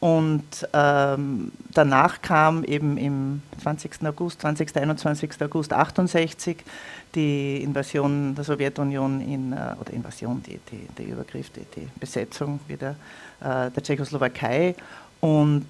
[0.00, 4.04] Und ähm, danach kam eben im 20.
[4.06, 4.76] August, 20.
[4.76, 5.30] 21.
[5.40, 6.58] August 68
[7.14, 12.60] die Invasion der Sowjetunion in, äh, oder Invasion, die, die, der Übergriff, die, die Besetzung
[12.68, 12.96] wieder
[13.40, 14.74] äh, der Tschechoslowakei.
[15.20, 15.66] Und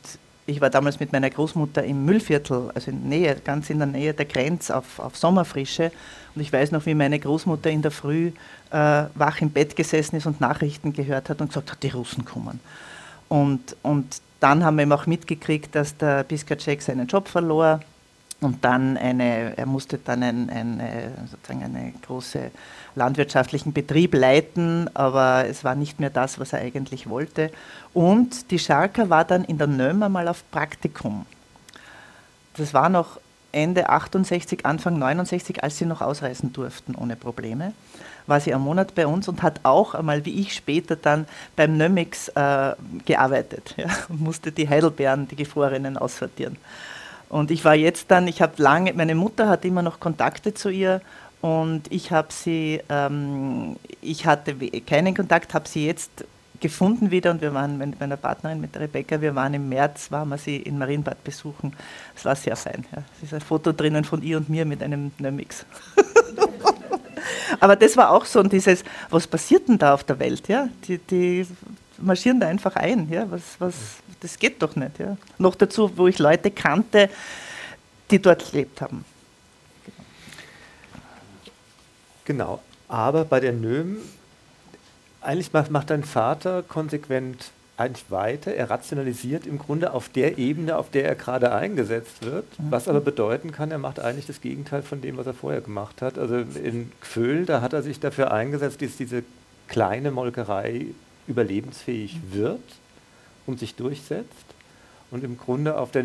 [0.46, 4.12] ich war damals mit meiner Großmutter im Müllviertel, also in Nähe, ganz in der Nähe
[4.12, 5.90] der Grenze auf, auf Sommerfrische.
[6.34, 8.32] Und ich weiß noch, wie meine Großmutter in der Früh
[8.70, 12.24] äh, wach im Bett gesessen ist und Nachrichten gehört hat und gesagt hat, die Russen
[12.24, 12.60] kommen.
[13.28, 17.80] Und, und dann haben wir eben auch mitgekriegt, dass der Piskacek seinen Job verlor
[18.40, 22.50] und dann eine, er musste dann ein, eine, sozusagen einen großen
[22.94, 27.50] landwirtschaftlichen Betrieb leiten, aber es war nicht mehr das, was er eigentlich wollte.
[27.92, 31.26] Und die Scharker war dann in der Nömer mal auf Praktikum.
[32.56, 33.18] das war noch
[33.54, 37.72] Ende 68, Anfang 69, als sie noch ausreisen durften ohne Probleme,
[38.26, 41.76] war sie einen Monat bei uns und hat auch einmal, wie ich später dann beim
[41.76, 42.72] Nömix äh,
[43.04, 46.56] gearbeitet ja, und musste die Heidelbeeren, die gefrorenen, aussortieren.
[47.28, 50.68] Und ich war jetzt dann, ich habe lange, meine Mutter hat immer noch Kontakte zu
[50.68, 51.00] ihr
[51.44, 54.54] und ich habe sie, ähm, ich hatte
[54.86, 56.24] keinen Kontakt, habe sie jetzt
[56.58, 60.30] gefunden wieder und wir waren mit meiner Partnerin, mit Rebecca, wir waren im März, waren
[60.30, 61.74] wir sie in Marienbad besuchen.
[62.16, 62.86] Es war sehr fein.
[62.90, 63.02] Ja.
[63.18, 65.66] Es ist ein Foto drinnen von ihr und mir mit einem Nömix.
[67.60, 70.48] Aber das war auch so dieses, was passiert denn da auf der Welt?
[70.48, 70.70] Ja?
[70.88, 71.46] Die, die
[71.98, 73.06] marschieren da einfach ein.
[73.10, 73.30] Ja?
[73.30, 73.74] Was, was,
[74.20, 74.98] das geht doch nicht.
[74.98, 75.18] Ja?
[75.36, 77.10] Noch dazu, wo ich Leute kannte,
[78.10, 79.04] die dort gelebt haben.
[82.24, 83.98] Genau, aber bei der Nöm
[85.20, 88.54] eigentlich macht, macht dein Vater konsequent eigentlich weiter.
[88.54, 92.70] Er rationalisiert im Grunde auf der Ebene, auf der er gerade eingesetzt wird, mhm.
[92.70, 96.00] was aber bedeuten kann, er macht eigentlich das Gegenteil von dem, was er vorher gemacht
[96.00, 96.18] hat.
[96.18, 99.24] Also in Gföhl, da hat er sich dafür eingesetzt, dass diese
[99.66, 100.86] kleine Molkerei
[101.26, 102.34] überlebensfähig mhm.
[102.34, 102.62] wird
[103.46, 104.46] und sich durchsetzt.
[105.10, 106.04] Und im Grunde auf der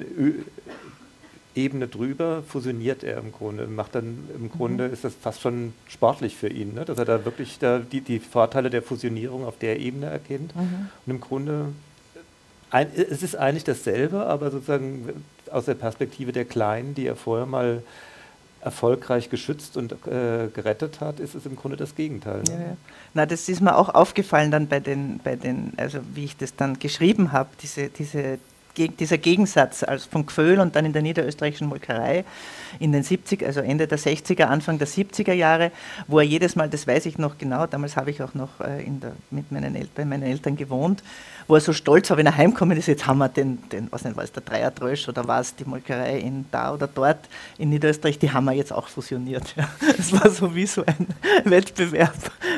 [1.55, 3.67] Ebene drüber fusioniert er im Grunde.
[3.67, 4.51] Macht dann im mhm.
[4.51, 6.85] Grunde ist das fast schon sportlich für ihn, ne?
[6.85, 10.55] dass er da wirklich da die, die Vorteile der Fusionierung auf der Ebene erkennt.
[10.55, 10.89] Mhm.
[11.05, 11.65] Und im Grunde
[12.71, 17.47] ein, es ist eigentlich dasselbe, aber sozusagen aus der Perspektive der Kleinen, die er vorher
[17.47, 17.83] mal
[18.62, 22.43] erfolgreich geschützt und äh, gerettet hat, ist es im Grunde das Gegenteil.
[22.43, 22.51] Ne?
[22.51, 22.77] Ja, ja.
[23.13, 26.55] Na, das ist mir auch aufgefallen dann bei den, bei den, also wie ich das
[26.55, 28.38] dann geschrieben habe, diese, diese
[28.87, 32.23] dieser Gegensatz also von Gföhl und dann in der niederösterreichischen Molkerei
[32.79, 35.71] in den 70 also Ende der 60er, Anfang der 70er Jahre,
[36.07, 38.83] wo er jedes Mal, das weiß ich noch genau, damals habe ich auch noch äh,
[38.87, 41.03] der, mit meinen bei meinen Eltern gewohnt,
[41.49, 44.03] wo er so stolz war, wenn er heimkommen ist, jetzt haben wir den, den was
[44.03, 47.17] nicht, war es der Dreiertrösch oder war es die Molkerei in da oder dort
[47.57, 49.55] in Niederösterreich, die haben wir jetzt auch fusioniert.
[49.57, 49.67] Ja.
[49.97, 51.07] Das war so wie so ein
[51.45, 52.13] Wettbewerb,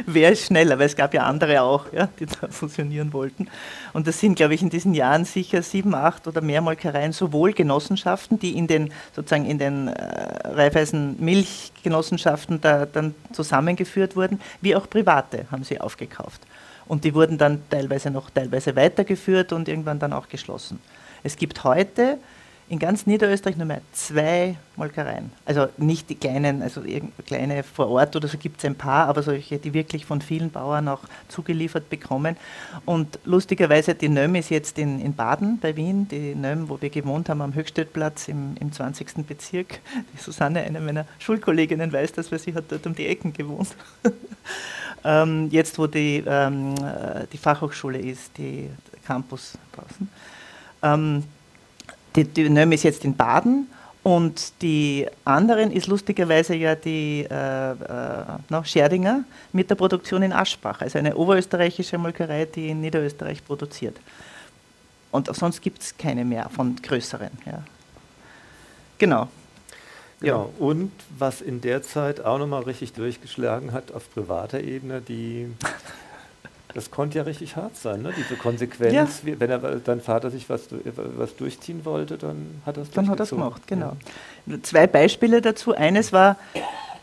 [0.05, 3.47] wer ist schneller, weil es gab ja andere auch, ja, die da fusionieren wollten.
[3.93, 7.53] Und das sind, glaube ich, in diesen Jahren sicher sieben, acht oder mehr Molkereien, sowohl
[7.53, 14.75] Genossenschaften, die in den sozusagen in den äh, Raiffeisen Milchgenossenschaften da dann zusammengeführt wurden, wie
[14.75, 16.41] auch private haben sie aufgekauft.
[16.87, 20.79] Und die wurden dann teilweise noch teilweise weitergeführt und irgendwann dann auch geschlossen.
[21.23, 22.17] Es gibt heute
[22.71, 25.33] in ganz Niederösterreich nur mehr zwei Molkereien.
[25.43, 26.81] Also nicht die kleinen, also
[27.25, 30.51] kleine vor Ort oder so gibt es ein paar, aber solche, die wirklich von vielen
[30.51, 32.37] Bauern auch zugeliefert bekommen.
[32.85, 36.89] Und lustigerweise, die Nöm ist jetzt in, in Baden bei Wien, die Nöm, wo wir
[36.89, 39.27] gewohnt haben, am Höchststädtplatz im, im 20.
[39.27, 39.81] Bezirk.
[40.13, 43.75] Die Susanne, eine meiner Schulkolleginnen, weiß das, weil sie hat dort um die Ecken gewohnt.
[45.03, 48.69] ähm, jetzt, wo die, ähm, äh, die Fachhochschule ist, die
[49.05, 50.09] Campus draußen.
[50.83, 51.23] Ähm,
[52.15, 53.67] die, die ist jetzt in Baden
[54.03, 57.75] und die anderen ist lustigerweise ja die äh, äh,
[58.49, 63.97] no, Scherdinger mit der Produktion in Aschbach, also eine oberösterreichische Molkerei, die in Niederösterreich produziert.
[65.11, 67.29] Und sonst gibt es keine mehr von größeren.
[67.45, 67.63] Ja.
[68.97, 69.27] Genau.
[70.21, 75.51] Ja, und was in der Zeit auch nochmal richtig durchgeschlagen hat auf privater Ebene, die
[76.73, 78.13] das konnte ja richtig hart sein, ne?
[78.15, 79.21] diese Konsequenz.
[79.25, 79.39] Ja.
[79.39, 83.19] Wenn er, dein Vater sich was, was durchziehen wollte, dann hat er es Dann hat
[83.19, 83.97] er es gemacht, genau.
[84.45, 84.61] Ja.
[84.61, 85.73] Zwei Beispiele dazu.
[85.73, 86.37] Eines war,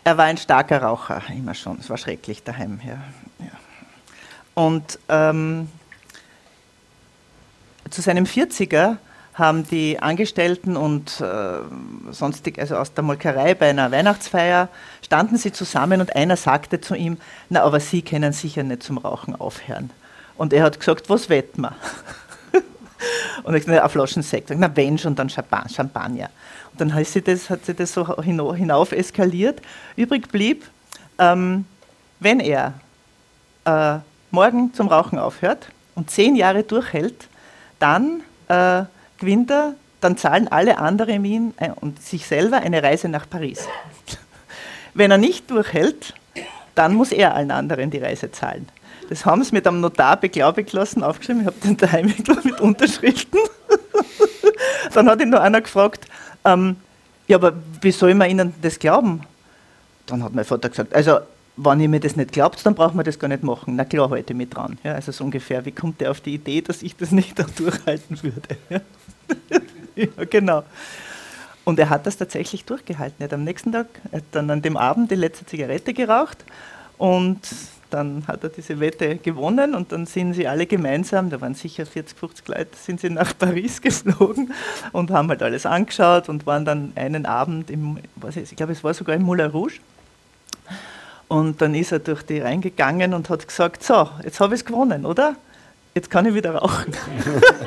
[0.04, 1.78] er war ein starker Raucher, immer schon.
[1.80, 2.80] Es war schrecklich daheim.
[2.86, 3.02] Ja.
[3.40, 3.52] ja.
[4.54, 5.68] Und ähm,
[7.90, 8.96] zu seinem 40er
[9.38, 11.60] haben die Angestellten und äh,
[12.10, 14.68] sonstig, also aus der Molkerei bei einer Weihnachtsfeier,
[15.00, 18.98] standen sie zusammen und einer sagte zu ihm, na, aber Sie können sicher nicht zum
[18.98, 19.90] Rauchen aufhören.
[20.36, 21.76] Und er hat gesagt, was wetten wir?
[23.44, 24.50] und ich gesagt, eine Flaschen Sekt.
[24.54, 26.30] Na, wenn schon, dann Champagner.
[26.72, 29.62] Und dann hat sie das, hat sie das so hinauf eskaliert.
[29.96, 30.64] Übrig blieb,
[31.18, 31.64] ähm,
[32.18, 32.74] wenn er
[33.64, 33.98] äh,
[34.32, 37.28] morgen zum Rauchen aufhört und zehn Jahre durchhält,
[37.78, 38.82] dann äh,
[39.18, 43.66] gewinnt er, dann zahlen alle anderen Wien äh, und sich selber eine Reise nach Paris.
[44.94, 46.14] Wenn er nicht durchhält,
[46.74, 48.68] dann muss er allen anderen die Reise zahlen.
[49.08, 51.42] Das haben sie mit einem Notar beglaubigt lassen, aufgeschrieben.
[51.42, 52.06] Ich habe den daheim
[52.44, 53.40] mit Unterschriften.
[54.94, 56.06] dann hat ihn noch einer gefragt,
[56.44, 56.76] ähm,
[57.26, 59.22] ja, aber wie soll man Ihnen das glauben?
[60.06, 61.18] Dann hat mein Vater gesagt, also
[61.60, 63.74] wenn ihr mir das nicht glaubt, dann braucht man das gar nicht machen.
[63.76, 64.78] Na klar, ich mich dran.
[64.84, 68.22] Ja, also so ungefähr, wie kommt der auf die Idee, dass ich das nicht durchhalten
[68.22, 68.56] würde?
[68.70, 68.80] Ja?
[69.96, 70.62] ja, genau.
[71.64, 73.16] Und er hat das tatsächlich durchgehalten.
[73.18, 73.86] Er hat am nächsten Tag,
[74.32, 76.38] dann an dem Abend die letzte Zigarette geraucht
[76.96, 77.40] und
[77.90, 81.86] dann hat er diese Wette gewonnen und dann sind sie alle gemeinsam, da waren sicher
[81.86, 84.52] 40, 50 Leute, sind sie nach Paris geflogen
[84.92, 88.72] und haben halt alles angeschaut und waren dann einen Abend im, was ist, ich glaube,
[88.72, 89.80] es war sogar im Moulin Rouge.
[91.28, 94.64] Und dann ist er durch die reingegangen und hat gesagt, so, jetzt habe ich es
[94.64, 95.36] gewonnen, oder?
[95.94, 96.94] Jetzt kann ich wieder rauchen.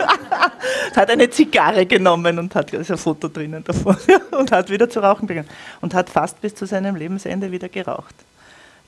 [0.95, 3.95] hat eine Zigarre genommen und hat, da ist ein Foto drinnen davon,
[4.31, 5.49] und hat wieder zu rauchen begonnen.
[5.81, 8.15] Und hat fast bis zu seinem Lebensende wieder geraucht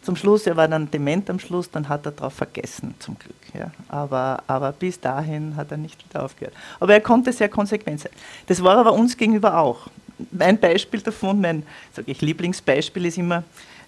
[0.04, 3.36] zum Schluss, er war dann dement am Schluss, dann hat er darauf vergessen, zum Glück.
[3.54, 3.72] Ja.
[3.88, 6.54] Aber, aber bis dahin hat er nicht wieder aufgehört.
[6.80, 8.12] Aber er konnte sehr konsequent sein.
[8.48, 9.88] Das war aber uns gegenüber auch.
[10.32, 11.64] Mein Beispiel davon, mein
[12.06, 13.44] ich, Lieblingsbeispiel ist immer,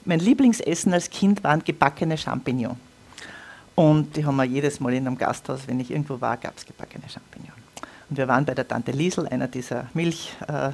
[0.06, 2.78] mein Lieblingsessen als Kind waren gebackene Champignons.
[3.76, 6.66] Und die haben wir jedes Mal in einem Gasthaus, wenn ich irgendwo war, gab es
[6.66, 7.58] gebackene Champignons.
[8.10, 10.72] Und wir waren bei der Tante Liesel, einer dieser Milch, äh, äh,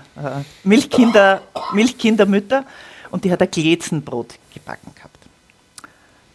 [0.63, 1.41] Milchkinder,
[1.73, 2.65] Milchkindermütter,
[3.09, 5.17] und die hat ein Glätzenbrot gebacken gehabt.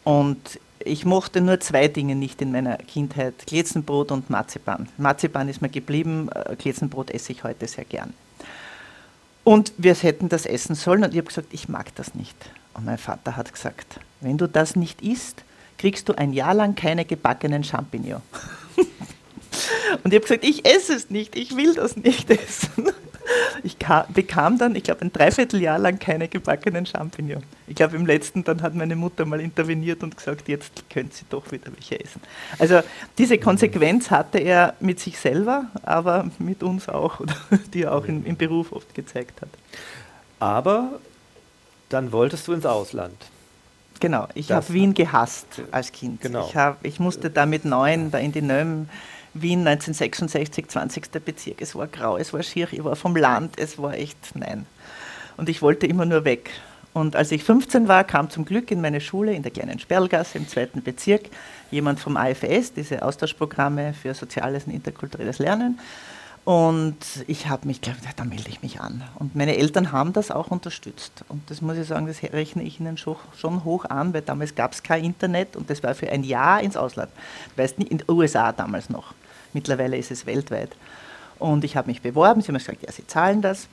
[0.04, 4.88] Und ich mochte nur zwei Dinge nicht in meiner Kindheit: Glätzenbrot und Marzipan.
[4.96, 8.14] Marzipan ist mir geblieben, äh, Glätzenbrot esse ich heute sehr gern.
[9.44, 12.36] Und wir hätten das essen sollen und ich habe gesagt, ich mag das nicht.
[12.76, 15.44] Und mein Vater hat gesagt, wenn du das nicht isst,
[15.78, 18.22] kriegst du ein Jahr lang keine gebackenen Champignons.
[20.04, 22.90] und ich habe gesagt, ich esse es nicht, ich will das nicht essen.
[23.64, 27.42] Ich kam, bekam dann, ich glaube, ein Dreivierteljahr lang keine gebackenen Champignons.
[27.66, 31.24] Ich glaube, im letzten dann hat meine Mutter mal interveniert und gesagt, jetzt könnt sie
[31.28, 32.20] doch wieder welche essen.
[32.58, 32.80] Also
[33.18, 37.20] diese Konsequenz hatte er mit sich selber, aber mit uns auch,
[37.74, 39.48] die er auch in, im Beruf oft gezeigt hat.
[40.38, 41.00] Aber
[41.88, 43.16] dann wolltest du ins Ausland.
[44.00, 46.20] Genau, ich habe Wien gehasst als Kind.
[46.20, 46.46] Genau.
[46.48, 48.88] Ich, hab, ich musste da mit neun da in die Nöm
[49.32, 51.10] Wien 1966, 20.
[51.24, 51.60] Bezirk.
[51.60, 54.66] Es war grau, es war schier, ich war vom Land, es war echt nein.
[55.36, 56.50] Und ich wollte immer nur weg.
[56.92, 60.38] Und als ich 15 war, kam zum Glück in meine Schule in der kleinen Sperlgasse
[60.38, 61.28] im zweiten Bezirk
[61.70, 65.78] jemand vom AFS, diese Austauschprogramme für soziales und interkulturelles Lernen.
[66.46, 69.02] Und ich habe mich gedacht, da melde ich mich an.
[69.16, 71.24] Und meine Eltern haben das auch unterstützt.
[71.28, 74.54] Und das muss ich sagen, das rechne ich ihnen schon, schon hoch an, weil damals
[74.54, 77.10] gab es kein Internet und das war für ein Jahr ins Ausland.
[77.56, 79.12] Weißt nicht, in den USA damals noch.
[79.54, 80.70] Mittlerweile ist es weltweit.
[81.40, 83.66] Und ich habe mich beworben, sie haben gesagt, ja, sie zahlen das.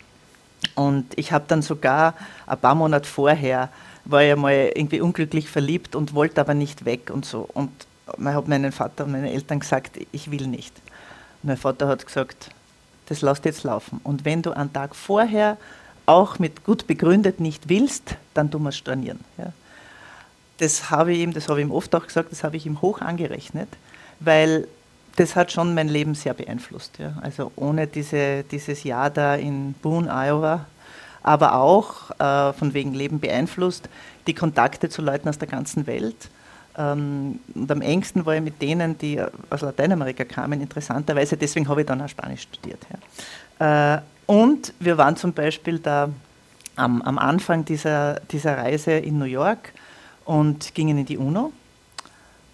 [0.73, 2.15] Und ich habe dann sogar
[2.47, 3.69] ein paar Monate vorher,
[4.05, 7.47] war ich mal irgendwie unglücklich verliebt und wollte aber nicht weg und so.
[7.53, 7.69] Und
[8.17, 10.73] ich habe meinen Vater und meine Eltern gesagt, ich will nicht.
[11.43, 12.49] Und mein Vater hat gesagt,
[13.13, 14.01] das lasst jetzt laufen.
[14.03, 15.57] Und wenn du einen Tag vorher
[16.05, 19.19] auch mit gut begründet nicht willst, dann tun wir es stornieren.
[19.37, 19.53] Ja.
[20.57, 22.81] Das habe ich ihm, das habe ich ihm oft auch gesagt, das habe ich ihm
[22.81, 23.69] hoch angerechnet,
[24.19, 24.67] weil
[25.15, 26.97] das hat schon mein Leben sehr beeinflusst.
[26.97, 27.13] Ja.
[27.21, 30.65] Also ohne diese, dieses Jahr da in Boone, Iowa,
[31.21, 33.89] aber auch äh, von wegen Leben beeinflusst,
[34.25, 36.29] die Kontakte zu Leuten aus der ganzen Welt.
[36.77, 41.81] Ähm, und am engsten war ich mit denen, die aus Lateinamerika kamen, interessanterweise, deswegen habe
[41.81, 42.79] ich dann auch Spanisch studiert.
[43.59, 46.09] Äh, und wir waren zum Beispiel da
[46.75, 49.73] am, am Anfang dieser, dieser Reise in New York
[50.25, 51.51] und gingen in die UNO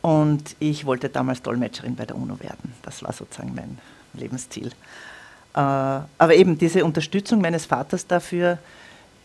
[0.02, 2.74] und ich wollte damals Dolmetscherin bei der UNO werden.
[2.84, 3.78] Das war sozusagen mein
[4.14, 4.68] Lebensziel.
[4.68, 8.60] Äh, aber eben diese Unterstützung meines Vaters dafür,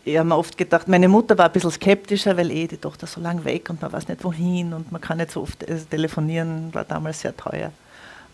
[0.05, 3.07] ich habe mir oft gedacht, meine Mutter war ein bisschen skeptischer, weil eh die Tochter
[3.07, 5.83] so lange weg und man weiß nicht wohin und man kann nicht so oft also
[5.85, 7.71] telefonieren, war damals sehr teuer.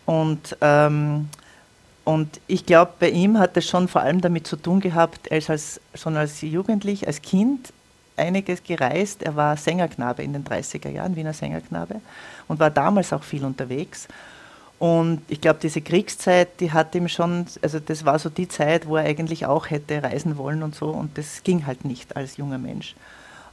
[0.04, 1.30] Und, ähm,
[2.04, 5.38] und ich glaube, bei ihm hat es schon vor allem damit zu tun gehabt, er
[5.38, 7.72] ist als, schon als Jugendlich, als Kind
[8.16, 9.22] einiges gereist.
[9.22, 12.02] Er war Sängerknabe in den 30er Jahren, Wiener Sängerknabe,
[12.48, 14.08] und war damals auch viel unterwegs.
[14.82, 18.84] Und ich glaube, diese Kriegszeit, die hat ihm schon, also das war so die Zeit,
[18.84, 20.88] wo er eigentlich auch hätte reisen wollen und so.
[20.88, 22.96] Und das ging halt nicht als junger Mensch,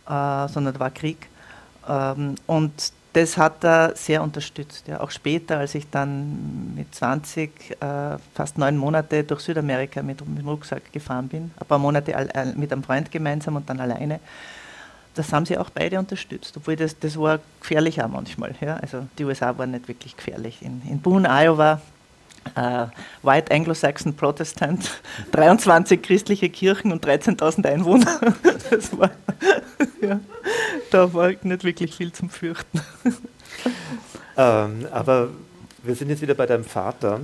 [0.07, 1.27] äh, sondern war Krieg.
[1.87, 2.71] Ähm, und
[3.13, 4.87] das hat er sehr unterstützt.
[4.87, 5.01] Ja.
[5.01, 10.39] Auch später, als ich dann mit 20, äh, fast neun Monate durch Südamerika mit, mit,
[10.39, 14.19] dem Rucksack gefahren bin, ein paar Monate all, mit einem Freund gemeinsam und dann alleine,
[15.19, 18.55] das haben sie auch beide unterstützt, obwohl das, das war gefährlich auch manchmal.
[18.61, 18.77] Ja.
[18.77, 20.61] Also die USA waren nicht wirklich gefährlich.
[20.61, 21.81] In, in Boone, Iowa,
[22.55, 22.85] äh,
[23.21, 25.01] White Anglo-Saxon Protestant,
[25.33, 28.19] 23 christliche Kirchen und 13.000 Einwohner.
[28.69, 29.09] Das war,
[30.01, 30.19] ja,
[30.91, 32.81] da war nicht wirklich viel zum Fürchten.
[34.37, 35.29] Ähm, aber
[35.81, 37.19] wir sind jetzt wieder bei deinem Vater.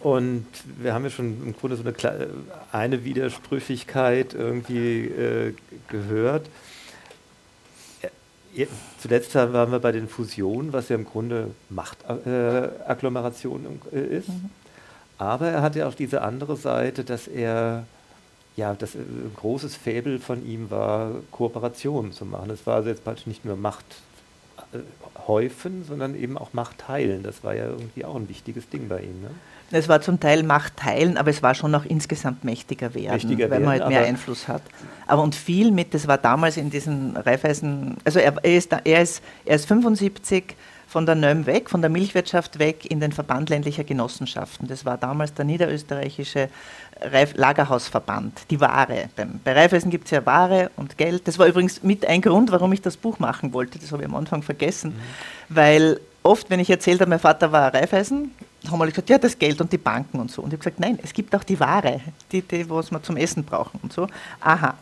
[0.00, 0.46] Und
[0.78, 2.28] wir haben ja schon im Grunde so eine,
[2.72, 5.54] eine Widersprüchlichkeit irgendwie äh,
[5.88, 6.46] gehört.
[8.98, 14.28] Zuletzt waren wir bei den Fusionen, was ja im Grunde Machtagglomeration äh, ist.
[14.28, 14.50] Mhm.
[15.18, 17.84] Aber er hat ja auch diese andere Seite, dass er,
[18.56, 22.50] ja, das ein äh, großes Faible von ihm war, Kooperationen zu machen.
[22.50, 23.84] Es war also jetzt praktisch nicht nur Macht
[25.26, 27.22] häufen, sondern eben auch Macht teilen.
[27.22, 29.22] Das war ja irgendwie auch ein wichtiges Ding bei Ihnen.
[29.22, 29.30] Ne?
[29.72, 33.50] Es war zum Teil Macht teilen, aber es war schon auch insgesamt mächtiger werden, Mächtiger
[33.50, 34.62] weil man werden, halt mehr Einfluss hat.
[35.06, 39.02] Aber und viel mit, das war damals in diesen Raiffeisen, also er, er, ist, er,
[39.02, 40.56] ist, er ist 75
[40.90, 44.66] von der NÖM weg, von der Milchwirtschaft weg in den Verband ländlicher Genossenschaften.
[44.66, 46.48] Das war damals der niederösterreichische
[47.00, 49.08] Reif Lagerhausverband, die Ware.
[49.14, 51.28] Beim, bei Raiffeisen gibt es ja Ware und Geld.
[51.28, 53.78] Das war übrigens mit ein Grund, warum ich das Buch machen wollte.
[53.78, 54.94] Das habe ich am Anfang vergessen.
[55.48, 58.32] Weil oft, wenn ich erzählt habe, mein Vater war Raiffeisen,
[58.68, 60.42] haben alle gesagt, ja, das Geld und die Banken und so.
[60.42, 62.00] Und ich habe gesagt, nein, es gibt auch die Ware,
[62.30, 64.06] die, die was wir zum Essen brauchen und so.
[64.40, 64.74] Aha.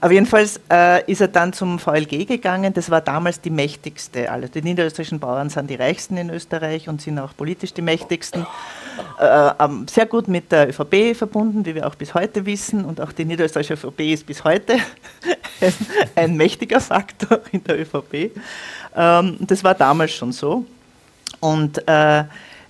[0.00, 2.74] Aber jedenfalls äh, ist er dann zum VLG gegangen.
[2.74, 4.30] Das war damals die mächtigste.
[4.30, 8.46] Also die niederösterreichischen Bauern sind die reichsten in Österreich und sind auch politisch die mächtigsten.
[9.20, 12.84] Äh, ähm, sehr gut mit der ÖVP verbunden, wie wir auch bis heute wissen.
[12.84, 14.78] Und auch die niederösterreichische ÖVP ist bis heute
[16.16, 18.32] ein, mächtiger Faktor in der ÖVP.
[18.96, 20.64] Ähm, das war damals schon so.
[21.38, 22.24] Und äh,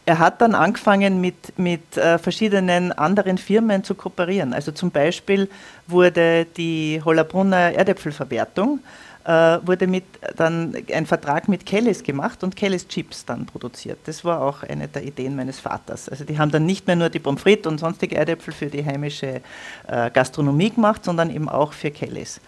[0.05, 4.53] er hat dann angefangen, mit, mit äh, verschiedenen anderen Firmen zu kooperieren.
[4.53, 5.49] Also zum Beispiel
[5.87, 8.81] wurde die Hollabrunner Erdäpfelverwertung,
[9.25, 9.31] äh,
[9.65, 10.05] wurde mit,
[10.37, 13.99] dann ein Vertrag mit Kellys gemacht und Kellys Chips dann produziert.
[14.07, 16.09] Das war auch eine der Ideen meines Vaters.
[16.09, 18.85] Also die haben dann nicht mehr nur die Pommes frites und sonstige Erdäpfel für die
[18.85, 19.41] heimische
[19.87, 22.41] äh, Gastronomie gemacht, sondern eben auch für Kellys.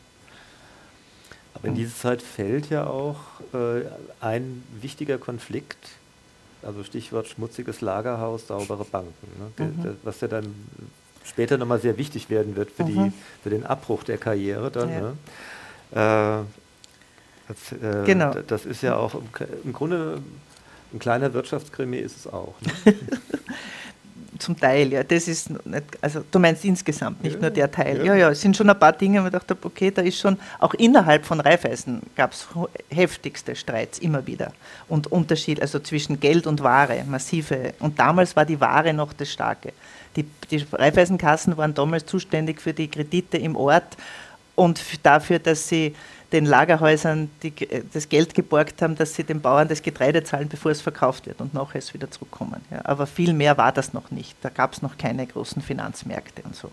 [1.59, 3.17] Aber in diese Zeit fällt ja auch
[3.53, 3.83] äh,
[4.21, 5.77] ein wichtiger Konflikt,
[6.63, 9.13] also Stichwort schmutziges Lagerhaus, saubere Banken,
[9.59, 9.67] ne?
[9.67, 9.83] Mhm.
[9.83, 10.55] Das- was ja dann
[11.25, 13.13] später nochmal sehr wichtig werden wird für, die, Mhm.
[13.43, 14.91] für den Abbruch der Karriere dann.
[14.91, 15.01] Ja.
[15.01, 16.45] Ne?
[16.47, 18.33] Äh, das, äh, Genau.
[18.47, 19.23] das ist ja auch im,
[19.65, 20.21] im Grunde
[20.93, 22.55] ein kleiner Wirtschaftskrimi ist es auch.
[22.63, 22.95] Ne?
[24.39, 25.03] Zum Teil, ja.
[25.03, 27.99] Das ist nicht, also du meinst insgesamt, nicht Ja, nur der Teil.
[27.99, 28.05] ja.
[28.05, 30.39] Ja, ja, es sind schon ein paar Dinge, wo ich dachte, okay, da ist schon,
[30.59, 32.47] auch innerhalb von Raiffeisen gab es
[32.91, 34.53] heftigste Streits immer wieder.
[34.89, 37.75] Und Unterschied, also zwischen Geld und Ware, massive.
[37.81, 39.73] Und damals war die Ware noch das Starke.
[40.17, 43.97] Die, die Raiffeisenkassen waren damals zuständig für die Kredite im Ort
[44.55, 45.95] und dafür, dass sie
[46.33, 50.49] den Lagerhäusern die, äh, das Geld geborgt haben, dass sie den Bauern das Getreide zahlen,
[50.49, 52.61] bevor es verkauft wird und nachher es wieder zurückkommen.
[52.71, 54.37] Ja, aber viel mehr war das noch nicht.
[54.43, 56.71] Da gab es noch keine großen Finanzmärkte und so.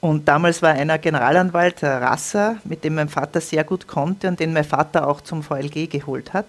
[0.00, 4.38] Und damals war einer Generalanwalt, der Rasser, mit dem mein Vater sehr gut konnte und
[4.38, 6.46] den mein Vater auch zum VLG geholt hat.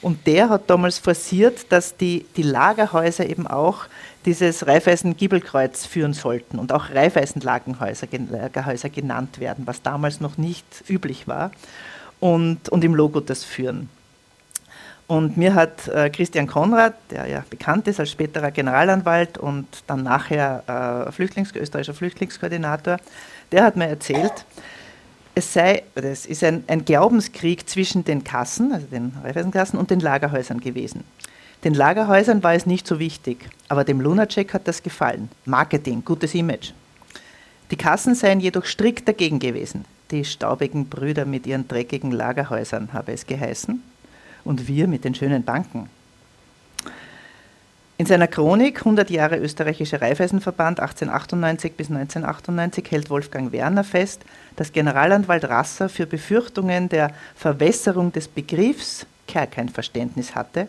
[0.00, 3.86] Und der hat damals forciert, dass die, die Lagerhäuser eben auch
[4.24, 10.64] dieses Raiffeisen-Giebelkreuz führen sollten und auch Raiffeisen-Lagerhäuser gen- Lagerhäuser genannt werden, was damals noch nicht
[10.88, 11.50] üblich war,
[12.20, 13.88] und, und im Logo das führen.
[15.06, 20.02] Und mir hat äh, Christian Konrad, der ja bekannt ist als späterer Generalanwalt und dann
[20.02, 22.98] nachher äh, Flüchtlings österreichischer Flüchtlingskoordinator,
[23.50, 24.44] der hat mir erzählt,
[25.34, 30.00] es sei, es ist ein, ein Glaubenskrieg zwischen den Kassen, also den Raiffeisenkassen und den
[30.00, 31.04] Lagerhäusern gewesen.
[31.64, 35.28] Den Lagerhäusern war es nicht so wichtig, aber dem Lunacek hat das gefallen.
[35.44, 36.72] Marketing, gutes Image.
[37.72, 39.84] Die Kassen seien jedoch strikt dagegen gewesen.
[40.12, 43.82] Die staubigen Brüder mit ihren dreckigen Lagerhäusern habe es geheißen
[44.44, 45.90] und wir mit den schönen Banken.
[47.98, 54.22] In seiner Chronik 100 Jahre österreichischer Raiffeisenverband 1898 bis 1998 hält Wolfgang Werner fest,
[54.54, 60.68] dass Generalanwalt Rasser für Befürchtungen der Verwässerung des Begriffs kein Verständnis hatte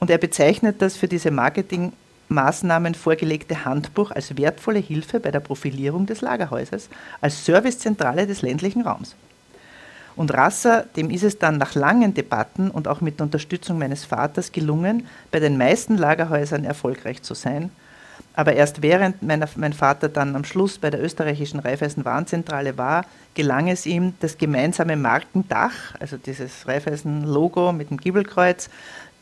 [0.00, 1.92] und er bezeichnet das für diese Marketing
[2.28, 6.88] Maßnahmen vorgelegte Handbuch als wertvolle Hilfe bei der Profilierung des Lagerhäusers
[7.20, 9.16] als Servicezentrale des ländlichen Raums.
[10.16, 14.52] Und Rasser, dem ist es dann nach langen Debatten und auch mit Unterstützung meines Vaters
[14.52, 17.70] gelungen, bei den meisten Lagerhäusern erfolgreich zu sein.
[18.34, 23.68] Aber erst während meiner, mein Vater dann am Schluss bei der österreichischen Raiffeisen-Warnzentrale war, gelang
[23.68, 28.68] es ihm, das gemeinsame Markendach, also dieses Raiffeisen-Logo mit dem Giebelkreuz,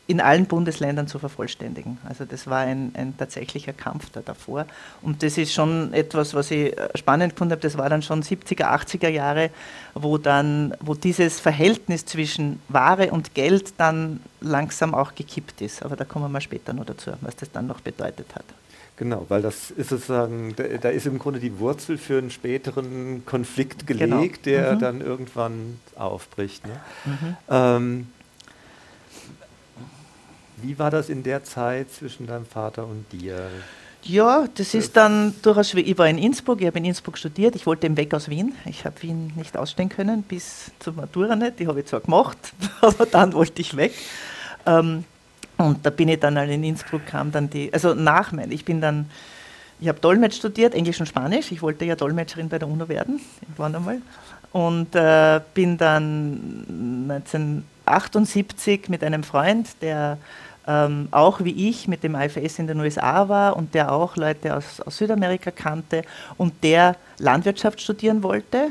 [0.09, 1.99] in allen Bundesländern zu vervollständigen.
[2.03, 4.65] Also das war ein, ein tatsächlicher Kampf da davor.
[5.03, 7.61] Und das ist schon etwas, was ich äh, spannend gefunden habe.
[7.61, 9.51] Das war dann schon 70er, 80er Jahre,
[9.93, 15.83] wo dann, wo dieses Verhältnis zwischen Ware und Geld dann langsam auch gekippt ist.
[15.83, 18.45] Aber da kommen wir später noch dazu, was das dann noch bedeutet hat.
[18.97, 23.23] Genau, weil das ist sozusagen, da, da ist im Grunde die Wurzel für einen späteren
[23.27, 24.57] Konflikt gelegt, genau.
[24.57, 24.79] der mhm.
[24.79, 26.65] dann irgendwann aufbricht.
[26.65, 26.73] Ne?
[27.05, 27.37] Mhm.
[27.47, 28.07] Ähm,
[30.61, 33.49] wie war das in der Zeit zwischen deinem Vater und dir?
[34.03, 37.65] Ja, das ist dann durchaus, ich war in Innsbruck, ich habe in Innsbruck studiert, ich
[37.65, 38.53] wollte im Weg aus Wien.
[38.65, 42.37] Ich habe Wien nicht ausstehen können, bis zur Matura nicht, die habe ich zwar gemacht,
[42.81, 43.93] aber dann wollte ich weg.
[44.65, 45.03] Ähm,
[45.57, 48.79] und da bin ich dann in Innsbruck, kam dann die, also nach mein, ich bin
[48.79, 49.09] dann,
[49.81, 53.19] ich habe Dolmetsch studiert, Englisch und Spanisch, ich wollte ja Dolmetscherin bei der UNO werden,
[53.41, 54.01] irgendwann einmal.
[54.51, 56.65] Und äh, bin dann
[57.09, 60.17] 1978 mit einem Freund, der
[60.69, 64.55] ähm, auch wie ich mit dem IFS in den USA war und der auch Leute
[64.55, 66.03] aus, aus Südamerika kannte
[66.37, 68.67] und der Landwirtschaft studieren wollte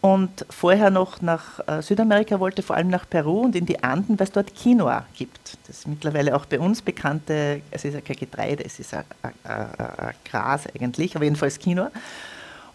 [0.00, 4.18] und vorher noch nach äh, Südamerika wollte, vor allem nach Peru und in die Anden,
[4.18, 5.56] weil es dort Quinoa gibt.
[5.68, 9.04] Das ist mittlerweile auch bei uns bekannte, es ist ja kein Getreide, es ist ein,
[10.24, 11.92] Gras eigentlich, aber jedenfalls Quinoa.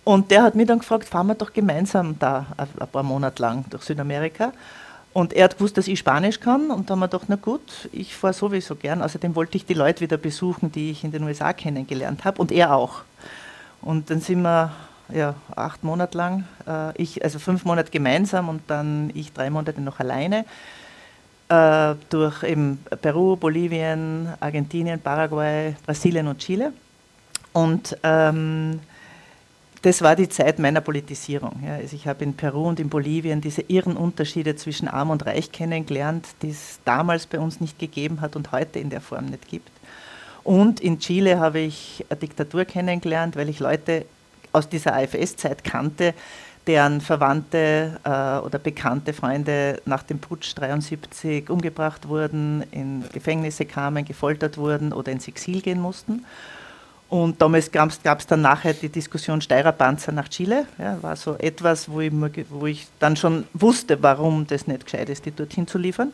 [0.06, 3.66] Und der hat mich dann gefragt, fahren wir doch gemeinsam da ein paar Monate lang
[3.70, 4.54] durch Südamerika.
[5.16, 7.88] Und er hat gewusst, dass ich Spanisch kann und da haben wir gedacht, na gut,
[7.94, 9.02] ich fahre sowieso gern.
[9.02, 12.52] Außerdem wollte ich die Leute wieder besuchen, die ich in den USA kennengelernt habe und
[12.52, 13.04] er auch.
[13.82, 14.74] Und dann sind wir
[15.08, 19.80] ja, acht Monate lang, äh, ich, also fünf Monate gemeinsam und dann ich drei Monate
[19.80, 20.44] noch alleine
[21.48, 26.74] äh, durch eben Peru, Bolivien, Argentinien, Paraguay, Brasilien und Chile.
[27.54, 28.82] Und ähm,
[29.86, 31.62] das war die Zeit meiner Politisierung.
[31.64, 31.76] Ja.
[31.76, 35.52] Also ich habe in Peru und in Bolivien diese irren Unterschiede zwischen Arm und Reich
[35.52, 39.48] kennengelernt, die es damals bei uns nicht gegeben hat und heute in der Form nicht
[39.48, 39.70] gibt.
[40.44, 44.06] Und in Chile habe ich eine Diktatur kennengelernt, weil ich Leute
[44.54, 46.16] aus dieser AFS-Zeit kannte,
[46.66, 54.04] deren Verwandte äh, oder bekannte Freunde nach dem Putsch 73 umgebracht wurden, in Gefängnisse kamen,
[54.04, 56.26] gefoltert wurden oder ins Exil gehen mussten.
[57.08, 60.66] Und damals gab es dann nachher die Diskussion Steirer Panzer nach Chile.
[60.80, 62.12] Ja, war so etwas, wo ich,
[62.50, 66.12] wo ich dann schon wusste, warum das nicht gescheit ist, die dorthin zu liefern.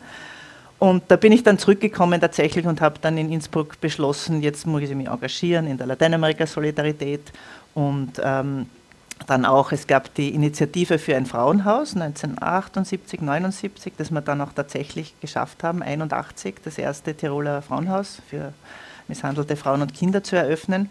[0.80, 4.82] Und da bin ich dann zurückgekommen tatsächlich und habe dann in Innsbruck beschlossen, jetzt muss
[4.82, 7.32] ich mich engagieren in der Lateinamerika-Solidarität.
[7.74, 8.66] Und ähm,
[9.28, 14.54] dann auch, es gab die Initiative für ein Frauenhaus 1978, 79, das wir dann auch
[14.54, 18.52] tatsächlich geschafft haben, 81, das erste Tiroler Frauenhaus für
[19.08, 20.89] misshandelte Frauen und Kinder zu eröffnen.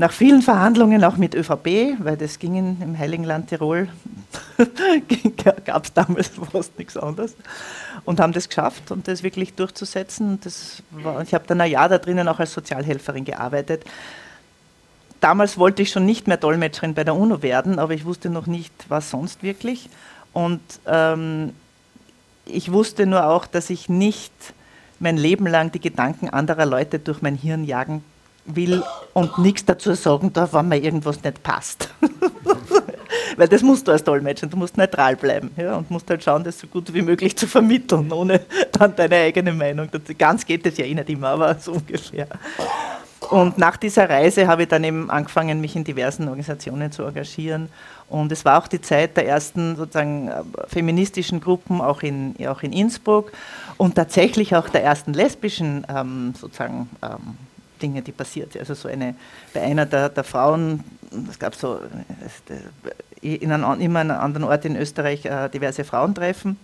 [0.00, 3.88] Nach vielen Verhandlungen auch mit ÖVP, weil das ging in, im Heiligen Land Tirol,
[5.64, 7.34] gab es damals fast nichts anderes
[8.04, 10.38] und haben das geschafft und das wirklich durchzusetzen.
[10.44, 13.84] Das war, ich habe dann ein Jahr da drinnen auch als Sozialhelferin gearbeitet.
[15.20, 18.46] Damals wollte ich schon nicht mehr Dolmetscherin bei der UNO werden, aber ich wusste noch
[18.46, 19.90] nicht, was sonst wirklich.
[20.32, 21.54] Und ähm,
[22.46, 24.32] ich wusste nur auch, dass ich nicht
[24.98, 28.02] mein Leben lang die Gedanken anderer Leute durch mein Hirn jagen
[28.46, 28.82] will
[29.12, 31.92] und nichts dazu sagen darf, wenn mir irgendwas nicht passt.
[33.36, 36.42] Weil das musst du als Dolmetscher, du musst neutral bleiben ja, und musst halt schauen,
[36.44, 38.40] das so gut wie möglich zu vermitteln, ohne
[38.72, 39.88] dann deine eigene Meinung.
[40.18, 42.26] Ganz geht es ja eh nicht immer, aber so ungefähr.
[43.30, 47.68] Und nach dieser Reise habe ich dann eben angefangen, mich in diversen Organisationen zu engagieren.
[48.08, 52.62] Und es war auch die Zeit der ersten sozusagen äh, feministischen Gruppen, auch in, auch
[52.62, 53.32] in Innsbruck
[53.78, 57.38] und tatsächlich auch der ersten lesbischen ähm, sozusagen ähm,
[57.80, 58.60] Dinge, die passiert sind.
[58.60, 59.14] Also so eine,
[59.54, 60.84] bei einer der, der Frauen,
[61.30, 61.78] es gab so
[63.22, 66.58] äh, in einem, immer an einem anderen Ort in Österreich äh, diverse Frauentreffen.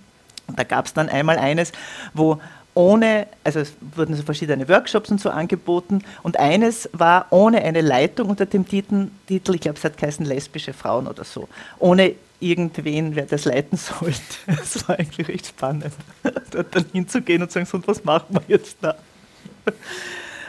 [0.46, 1.72] Und da gab es dann einmal eines,
[2.12, 2.40] wo
[2.74, 7.80] ohne, also es wurden so verschiedene Workshops und so angeboten und eines war ohne eine
[7.80, 11.48] Leitung unter dem Titel, ich glaube es hat geheißen lesbische Frauen oder so,
[11.78, 14.18] ohne irgendwen, wer das leiten sollte.
[14.46, 15.94] Es war eigentlich recht spannend,
[16.50, 18.96] dort dann hinzugehen und zu sagen, so, und was machen wir jetzt da?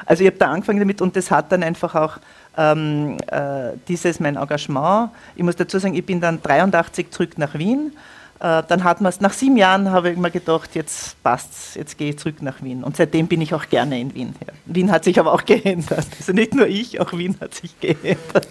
[0.05, 2.17] Also ich habe da angefangen damit und das hat dann einfach auch
[2.57, 5.11] ähm, äh, dieses mein Engagement.
[5.35, 7.91] Ich muss dazu sagen, ich bin dann 83 zurück nach Wien
[8.39, 12.09] dann hat man es, nach sieben Jahren habe ich mir gedacht, jetzt passt's, jetzt gehe
[12.09, 12.83] ich zurück nach Wien.
[12.83, 14.35] Und seitdem bin ich auch gerne in Wien.
[14.45, 14.53] Ja.
[14.65, 16.07] Wien hat sich aber auch geändert.
[16.17, 18.47] Also nicht nur ich, auch Wien hat sich geändert.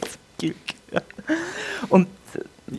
[1.89, 2.09] Und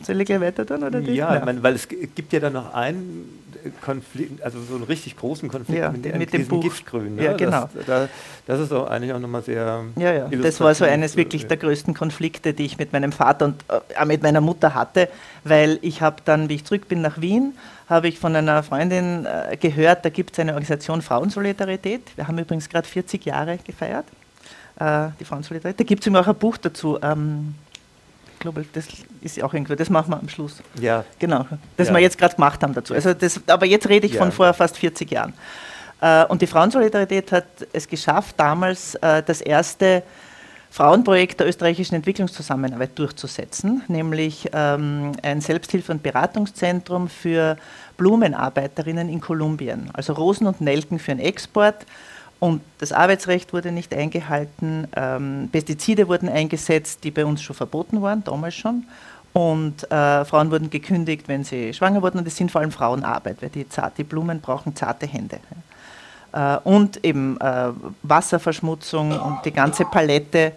[0.03, 0.83] soll ich gleich weiter tun?
[0.83, 1.45] Oder ja, ja.
[1.45, 3.43] Meine, weil es gibt ja dann noch einen
[3.81, 6.61] Konflikt, also so einen richtig großen Konflikt ja, mit, mit dem Buch.
[6.61, 7.15] Giftgrün.
[7.15, 7.23] Ne?
[7.23, 7.69] Ja, genau.
[7.73, 8.09] Das, da,
[8.45, 9.83] das ist auch eigentlich auch nochmal sehr.
[9.95, 10.27] Ja, ja.
[10.27, 14.05] Das war so eines wirklich der größten Konflikte, die ich mit meinem Vater und äh,
[14.05, 15.09] mit meiner Mutter hatte,
[15.43, 17.53] weil ich habe dann, wie ich zurück bin nach Wien,
[17.89, 22.01] habe ich von einer Freundin äh, gehört, da gibt es eine Organisation Frauensolidarität.
[22.15, 24.05] Wir haben übrigens gerade 40 Jahre gefeiert,
[24.79, 25.79] äh, die Frauensolidarität.
[25.79, 26.99] Da gibt es immer auch ein Buch dazu.
[27.01, 27.55] Ähm,
[28.45, 28.87] glaube, das
[29.21, 30.61] ist auch irgendwo, das machen wir am Schluss.
[30.79, 31.03] Ja.
[31.19, 31.45] Genau,
[31.77, 31.93] das ja.
[31.93, 32.93] wir jetzt gerade gemacht haben dazu.
[32.93, 34.21] Also das, aber jetzt rede ich ja.
[34.21, 35.33] von vor fast 40 Jahren.
[36.01, 40.03] Äh, und die Frauensolidarität hat es geschafft, damals äh, das erste
[40.69, 47.55] Frauenprojekt der österreichischen Entwicklungszusammenarbeit durchzusetzen, nämlich ähm, ein Selbsthilfe- und Beratungszentrum für
[47.97, 51.85] Blumenarbeiterinnen in Kolumbien, also Rosen und Nelken für den Export
[52.45, 58.03] und das Arbeitsrecht wurde nicht eingehalten, ähm, Pestizide wurden eingesetzt, die bei uns schon verboten
[58.03, 58.83] waren, damals schon.
[59.33, 62.19] Und äh, Frauen wurden gekündigt, wenn sie schwanger wurden.
[62.19, 65.39] Und es sind vor allem Frauenarbeit, weil die, zart, die Blumen brauchen zarte Hände.
[66.33, 67.71] Äh, und eben äh,
[68.03, 70.51] Wasserverschmutzung und die ganze Palette.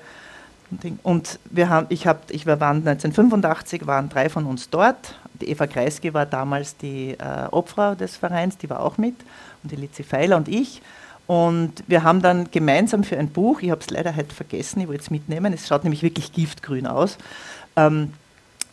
[1.02, 5.14] Und wir haben, ich, hab, ich war 1985, waren drei von uns dort.
[5.40, 9.14] Die Eva Kreisky war damals die äh, Obfrau des Vereins, die war auch mit.
[9.62, 10.82] Und die Lizi Feiler und ich.
[11.28, 14.88] Und wir haben dann gemeinsam für ein Buch, ich habe es leider heute vergessen, ich
[14.88, 17.18] wollte es mitnehmen, es schaut nämlich wirklich giftgrün aus,
[17.76, 18.14] ähm,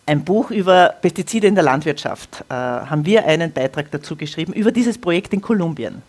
[0.06, 4.72] ein Buch über Pestizide in der Landwirtschaft, äh, haben wir einen Beitrag dazu geschrieben, über
[4.72, 6.02] dieses Projekt in Kolumbien.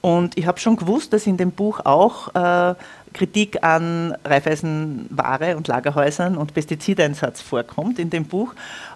[0.00, 2.74] Und ich habe schon gewusst, dass in dem Buch auch äh,
[3.12, 8.52] Kritik an Reifeisenware und Lagerhäusern und Pestizideinsatz vorkommt in dem Buch.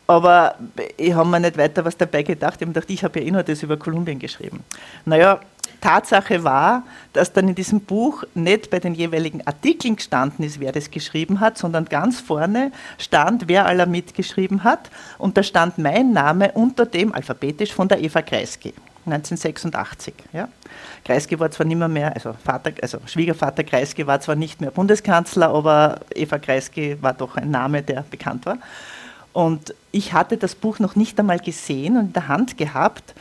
[0.09, 0.57] Aber
[0.97, 2.57] ich habe mir nicht weiter was dabei gedacht.
[2.57, 4.65] Ich habe gedacht, ich habe ja eh nur das über Kolumbien geschrieben.
[5.05, 5.41] Naja,
[5.81, 10.73] Tatsache war, dass dann in diesem Buch nicht bei den jeweiligen Artikeln gestanden ist, wer
[10.73, 14.91] das geschrieben hat, sondern ganz vorne stand, wer aller mitgeschrieben hat.
[15.19, 18.75] Und da stand mein Name unter dem, alphabetisch, von der Eva Kreisky.
[19.07, 20.15] 1986.
[20.33, 20.49] Ja.
[21.05, 25.49] Kreisky war zwar nicht mehr, also, Vater, also Schwiegervater Kreisky war zwar nicht mehr Bundeskanzler,
[25.49, 28.59] aber Eva Kreisky war doch ein Name, der bekannt war.
[29.33, 33.15] Und ich hatte das Buch noch nicht einmal gesehen und in der Hand gehabt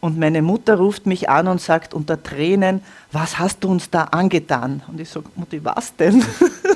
[0.00, 4.04] und meine Mutter ruft mich an und sagt unter Tränen, was hast du uns da
[4.04, 4.82] angetan?
[4.86, 6.24] Und ich sage, Mutti, was denn?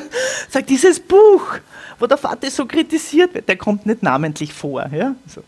[0.48, 1.58] sagt, dieses Buch,
[2.00, 4.88] wo der Vater so kritisiert wird, der kommt nicht namentlich vor.
[4.92, 5.14] Ja?
[5.26, 5.42] So.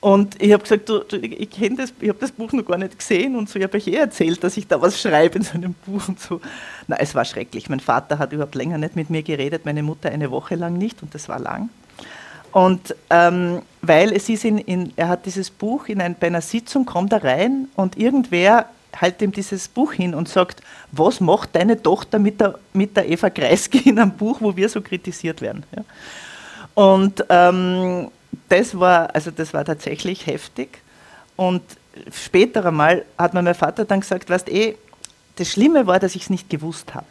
[0.00, 3.36] Und ich habe gesagt, du, du, ich ich habe das Buch noch gar nicht gesehen
[3.36, 5.74] und so, ich habe euch eh erzählt, dass ich da was schreibe in so einem
[5.86, 6.40] Buch und so.
[6.88, 7.68] Na, es war schrecklich.
[7.68, 11.02] Mein Vater hat überhaupt länger nicht mit mir geredet, meine Mutter eine Woche lang nicht
[11.02, 11.68] und das war lang.
[12.52, 16.40] Und ähm, weil es ist in, in, er hat dieses Buch in ein, bei einer
[16.40, 21.54] Sitzung, kommt er rein und irgendwer hält ihm dieses Buch hin und sagt, was macht
[21.56, 25.40] deine Tochter mit der, mit der Eva Kreisky in einem Buch, wo wir so kritisiert
[25.40, 25.64] werden.
[25.74, 25.84] Ja.
[26.74, 28.10] Und ähm,
[28.48, 30.78] das war, also das war tatsächlich heftig.
[31.36, 31.62] Und
[32.12, 34.76] später einmal hat mir mein Vater dann gesagt, weißt eh,
[35.36, 37.06] das Schlimme war, dass ich es nicht gewusst habe.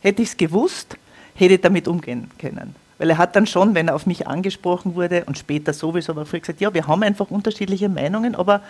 [0.00, 0.96] Hätte ich es gewusst,
[1.34, 2.74] hätte ich damit umgehen können.
[3.02, 6.24] Weil er hat dann schon, wenn er auf mich angesprochen wurde und später sowieso, aber
[6.24, 8.62] früher gesagt, ja, wir haben einfach unterschiedliche Meinungen, aber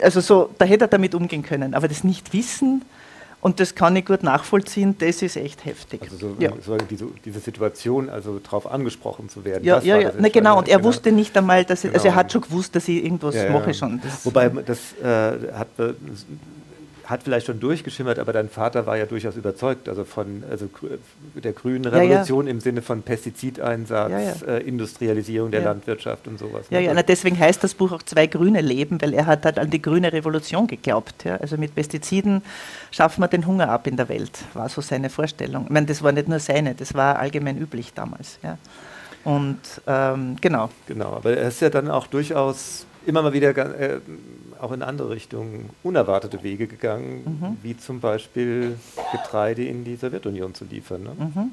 [0.00, 1.74] also so, da hätte er damit umgehen können.
[1.74, 2.80] Aber das Nicht-Wissen,
[3.42, 6.00] und das kann ich gut nachvollziehen, das ist echt heftig.
[6.04, 6.50] Also so, ja.
[6.64, 9.64] so diese, diese, Situation, also darauf angesprochen zu werden.
[9.64, 10.12] Ja, ja, ja.
[10.18, 10.88] Na, genau, und er genau.
[10.88, 11.96] wusste nicht einmal, dass ich, genau.
[11.96, 12.20] also er genau.
[12.20, 14.00] hat schon gewusst, dass ich irgendwas ja, mache schon.
[14.02, 15.68] Das Wobei das äh, hat
[17.06, 20.68] hat vielleicht schon durchgeschimmert, aber dein Vater war ja durchaus überzeugt, also von also
[21.34, 22.54] der grünen Revolution ja, ja.
[22.54, 26.66] im Sinne von Pestizideinsatz, ja, äh, Industrialisierung der Landwirtschaft und sowas.
[26.70, 26.86] Ja, ne?
[26.86, 29.70] ja, na, deswegen heißt das Buch auch Zwei Grüne leben, weil er hat halt an
[29.70, 31.26] die grüne Revolution geglaubt.
[31.26, 32.42] Also mit Pestiziden
[32.90, 35.64] schaffen wir den Hunger ab in der Welt, war so seine Vorstellung.
[35.64, 38.38] Ich meine, das war nicht nur seine, das war allgemein üblich damals.
[39.24, 40.70] Und ähm, genau.
[40.86, 44.00] Genau, aber er ist ja dann auch durchaus immer mal wieder äh,
[44.60, 47.56] auch in andere Richtungen unerwartete Wege gegangen, mhm.
[47.62, 48.78] wie zum Beispiel
[49.12, 51.02] Getreide in die Sowjetunion zu liefern.
[51.04, 51.10] Ne?
[51.18, 51.50] Mhm.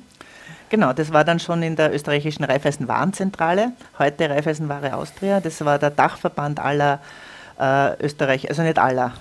[0.70, 5.39] Genau, das war dann schon in der österreichischen Raiffeisenwarenzentrale, heute Raiffeisenware Austria.
[5.39, 6.99] Das war der Dachverband aller
[7.60, 9.14] äh, Österreich, also nicht aller.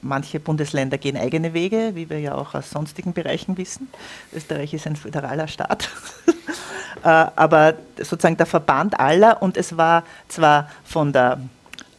[0.00, 3.88] Manche Bundesländer gehen eigene Wege, wie wir ja auch aus sonstigen Bereichen wissen.
[4.32, 5.88] Österreich ist ein föderaler Staat.
[7.04, 11.38] äh, aber sozusagen der Verband aller und es war zwar von der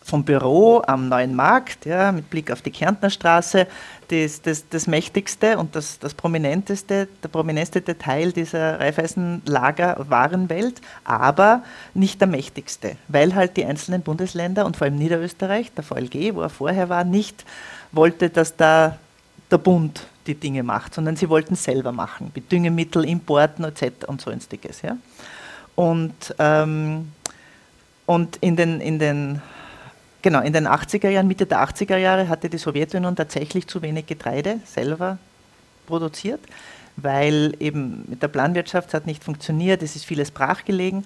[0.03, 3.67] vom Büro am Neuen Markt, ja, mit Blick auf die Kärntner Straße,
[4.13, 12.21] das, das, das mächtigste und das, das prominenteste, der prominenteste Teil dieser Reifeisenlager-Warenwelt, aber nicht
[12.21, 16.49] der mächtigste, weil halt die einzelnen Bundesländer und vor allem Niederösterreich, der VLG, wo er
[16.49, 17.45] vorher war, nicht
[17.91, 18.97] wollte, dass da
[19.49, 24.05] der Bund die Dinge macht, sondern sie wollten selber machen, mit Düngemittel, Importen etc.
[24.07, 24.81] und sonstiges.
[24.81, 24.97] Ja.
[25.75, 27.11] Und, ähm,
[28.05, 29.41] und in den, in den
[30.23, 34.05] Genau, in den 80er Jahren, Mitte der 80er Jahre hatte die Sowjetunion tatsächlich zu wenig
[34.05, 35.17] Getreide selber
[35.85, 36.39] produziert,
[36.95, 41.05] weil eben mit der Planwirtschaft hat nicht funktioniert, es ist vieles brachgelegen.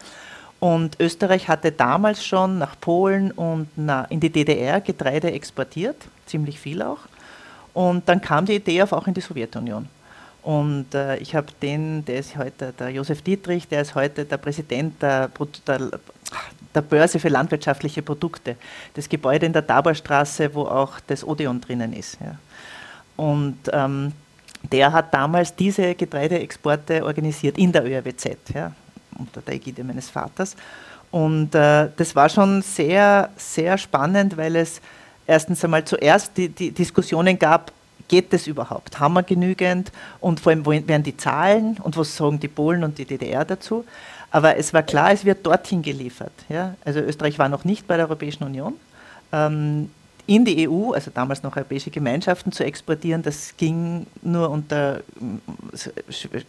[0.59, 3.69] Und Österreich hatte damals schon nach Polen und
[4.09, 5.95] in die DDR Getreide exportiert,
[6.27, 6.99] ziemlich viel auch.
[7.73, 9.89] Und dann kam die Idee auf auch in die Sowjetunion.
[10.43, 14.37] Und äh, ich habe den, der ist heute der Josef Dietrich, der ist heute der
[14.37, 15.29] Präsident der,
[15.67, 15.89] der,
[16.77, 18.55] der Börse für landwirtschaftliche Produkte.
[18.93, 22.17] Das Gebäude in der Taborstraße, wo auch das Odeon drinnen ist.
[22.21, 22.35] Ja.
[23.17, 24.13] Und ähm,
[24.71, 28.71] der hat damals diese Getreideexporte organisiert in der ÖRWZ, ja,
[29.17, 30.55] unter der Ägide meines Vaters.
[31.09, 34.81] Und äh, das war schon sehr, sehr spannend, weil es
[35.25, 37.71] erstens einmal zuerst die, die Diskussionen gab,
[38.07, 38.99] geht das überhaupt?
[38.99, 39.91] Haben wir genügend?
[40.19, 43.45] Und vor allem, wo werden die Zahlen und was sagen die Polen und die DDR
[43.45, 43.83] dazu?
[44.31, 46.33] Aber es war klar, es wird dorthin geliefert.
[46.49, 46.75] Ja?
[46.83, 48.73] Also Österreich war noch nicht bei der Europäischen Union.
[49.31, 49.89] Ähm,
[50.27, 55.01] in die EU, also damals noch europäische Gemeinschaften, zu exportieren, das ging nur unter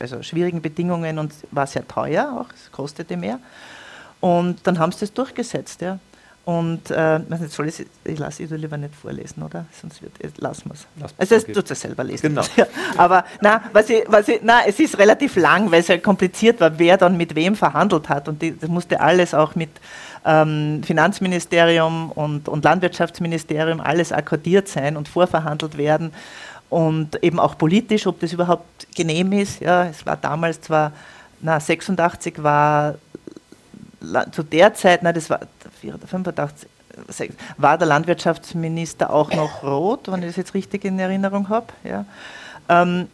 [0.00, 3.38] also schwierigen Bedingungen und war sehr teuer, auch es kostete mehr.
[4.20, 5.80] Und dann haben sie das durchgesetzt.
[5.80, 6.00] Ja.
[6.48, 9.66] Und äh, nicht, soll ich, ich lasse ich lieber nicht vorlesen, oder?
[9.70, 11.14] Sonst wird, lassen wir es.
[11.18, 12.30] Also es tut es selber lesen.
[12.30, 12.42] Genau.
[12.56, 16.02] Ja, aber na, was ich, was ich, na, es ist relativ lang, weil es halt
[16.02, 18.28] kompliziert war, wer dann mit wem verhandelt hat.
[18.28, 19.68] Und die, das musste alles auch mit
[20.24, 26.14] ähm, Finanzministerium und, und Landwirtschaftsministerium alles akkordiert sein und vorverhandelt werden.
[26.70, 29.60] Und eben auch politisch, ob das überhaupt genehm ist.
[29.60, 30.92] Ja, es war damals zwar,
[31.42, 32.94] na, 86 war
[34.32, 35.40] zu der Zeit, na, das war
[35.80, 36.68] 85,
[37.56, 41.66] war der Landwirtschaftsminister auch noch rot, wenn ich das jetzt richtig in Erinnerung habe.
[41.84, 42.04] Ja.
[42.68, 43.08] Ähm,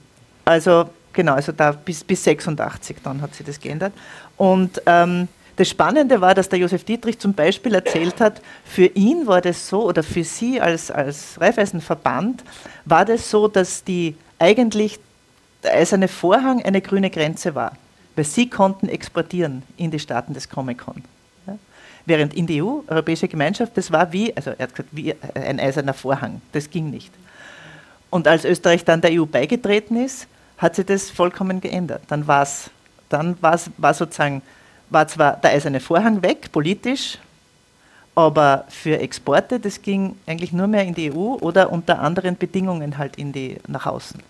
[0.44, 3.92] also genau, also da bis, bis 86 dann hat sich das geändert.
[4.36, 9.26] Und ähm, das Spannende war, dass der Josef Dietrich zum Beispiel erzählt hat, für ihn
[9.26, 12.42] war das so, oder für sie als, als Raiffeisenverband,
[12.84, 14.98] war das so, dass die eigentlich
[15.62, 17.76] der eiserne Vorhang eine grüne Grenze war.
[18.16, 21.02] Weil sie konnten exportieren in die Staaten des Comic-Con.
[21.46, 21.58] Ja?
[22.06, 25.58] Während in die EU, Europäische Gemeinschaft, das war wie, also er hat gesagt, wie ein
[25.58, 26.40] eiserner Vorhang.
[26.52, 27.12] Das ging nicht.
[28.10, 32.02] Und als Österreich dann der EU beigetreten ist, hat sich das vollkommen geändert.
[32.08, 32.70] Dann, war's,
[33.08, 34.42] dann war's, war sozusagen,
[34.90, 37.18] war zwar der eiserne Vorhang weg, politisch,
[38.14, 42.96] aber für Exporte, das ging eigentlich nur mehr in die EU oder unter anderen Bedingungen
[42.96, 44.20] halt in die, nach außen.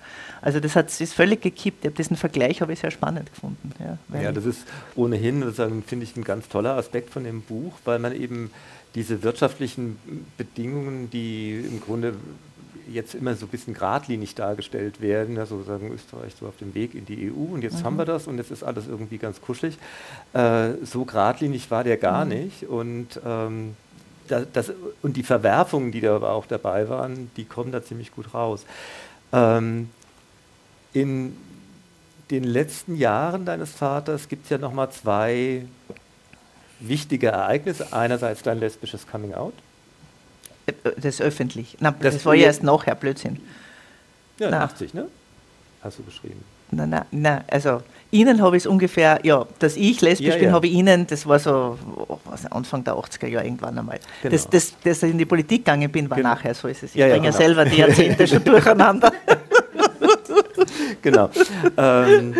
[0.44, 1.78] Also das hat, ist völlig gekippt.
[1.80, 3.72] Ich habe diesen Vergleich habe ich sehr spannend gefunden.
[3.80, 5.42] Ja, ja das ist ohnehin,
[5.86, 8.50] finde ich, ein ganz toller Aspekt von dem Buch, weil man eben
[8.94, 9.98] diese wirtschaftlichen
[10.36, 12.14] Bedingungen, die im Grunde
[12.92, 16.94] jetzt immer so ein bisschen geradlinig dargestellt werden, ja, sozusagen Österreich so auf dem Weg
[16.94, 17.84] in die EU und jetzt mhm.
[17.84, 19.78] haben wir das und jetzt ist alles irgendwie ganz kuschelig.
[20.34, 22.32] Äh, so geradlinig war der gar mhm.
[22.32, 23.76] nicht und ähm,
[24.28, 28.34] das, das, und die Verwerfungen, die da auch dabei waren, die kommen da ziemlich gut
[28.34, 28.66] raus.
[29.32, 29.88] Ähm,
[30.94, 31.36] in
[32.30, 35.66] den letzten Jahren deines Vaters gibt es ja nochmal zwei
[36.80, 37.92] wichtige Ereignisse.
[37.92, 39.54] Einerseits dein lesbisches Coming Out.
[40.66, 41.76] Äh, das ist öffentlich.
[41.80, 43.40] Na, das, das war ja erst nachher, Blödsinn.
[44.38, 44.64] Ja, na.
[44.64, 45.08] 80, ne?
[45.82, 46.42] Hast du geschrieben.
[46.70, 47.44] Nein, nein, nein.
[47.48, 50.52] Also Ihnen habe ich es ungefähr, ja, dass ich lesbisch ja, bin, ja.
[50.52, 51.78] habe ich Ihnen, das war so
[52.24, 53.98] was, Anfang der 80er Jahre irgendwann einmal.
[54.22, 54.32] Genau.
[54.32, 56.30] Das, das, dass ich in die Politik gegangen bin, war genau.
[56.30, 56.90] nachher, so ist es.
[56.90, 57.44] Ich ja, bringe ja, genau.
[57.44, 59.12] selber die Jahrzehnte schon durcheinander.
[61.04, 61.30] Genau.
[61.76, 62.34] ähm,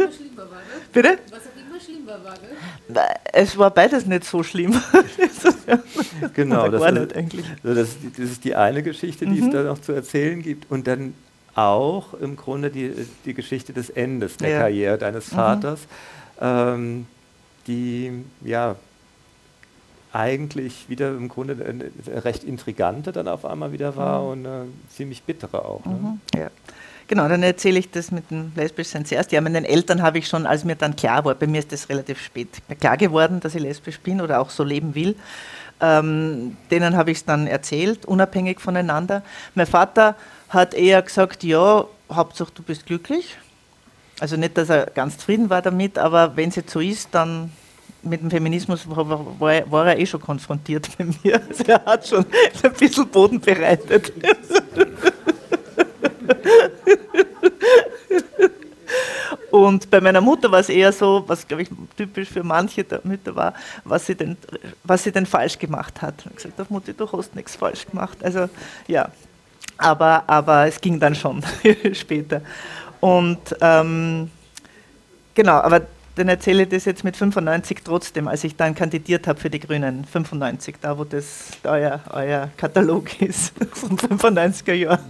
[0.92, 1.18] Bitte?
[1.30, 3.00] Was auch immer schlimm war, ne?
[3.32, 4.72] Es war beides nicht so schlimm.
[6.34, 7.06] genau, das, ist, also
[7.62, 9.46] das, das, ist die eine Geschichte, die mhm.
[9.46, 10.70] es da noch zu erzählen gibt.
[10.70, 11.14] Und dann
[11.54, 12.92] auch im Grunde die,
[13.24, 14.58] die Geschichte des Endes der ja.
[14.60, 15.36] Karriere deines mhm.
[15.36, 16.46] Vaters, mhm.
[16.46, 17.06] ähm,
[17.66, 18.76] die ja
[20.12, 21.90] eigentlich wieder im Grunde eine
[22.24, 24.28] recht intrigante dann auf einmal wieder war mhm.
[24.28, 25.84] und eine ziemlich bittere auch.
[25.84, 25.92] Ne?
[25.92, 26.20] Mhm.
[26.38, 26.50] Ja.
[27.06, 29.30] Genau, dann erzähle ich das mit dem Lesbischsein zuerst.
[29.32, 31.88] Ja, meinen Eltern habe ich schon, als mir dann klar war, bei mir ist das
[31.88, 32.48] relativ spät
[32.80, 35.14] klar geworden, dass ich lesbisch bin oder auch so leben will.
[35.80, 39.22] Ähm, denen habe ich es dann erzählt, unabhängig voneinander.
[39.54, 40.16] Mein Vater
[40.48, 43.36] hat eher gesagt, ja, Hauptsache du bist glücklich.
[44.20, 47.50] Also nicht, dass er ganz zufrieden war damit, aber wenn es jetzt so ist, dann
[48.02, 49.08] mit dem Feminismus war,
[49.40, 51.42] war, war, er eh schon konfrontiert bei mir.
[51.48, 52.24] Also er hat schon
[52.62, 54.12] ein bisschen Boden bereitet.
[59.50, 63.36] Und bei meiner Mutter war es eher so, was glaube ich typisch für manche Mütter
[63.36, 63.54] war,
[63.84, 64.36] was sie denn,
[64.82, 66.14] was sie denn falsch gemacht hat.
[66.36, 68.18] Ich habe gesagt, Mutti, du hast nichts falsch gemacht.
[68.24, 68.48] Also
[68.88, 69.10] ja,
[69.78, 71.42] aber, aber es ging dann schon
[71.92, 72.42] später.
[73.00, 74.30] Und ähm,
[75.34, 75.82] genau, aber
[76.16, 79.60] dann erzähle ich das jetzt mit 95 trotzdem, als ich dann kandidiert habe für die
[79.60, 80.04] Grünen.
[80.04, 85.00] 95, da wo das euer, euer Katalog ist, vom 95er Jahr.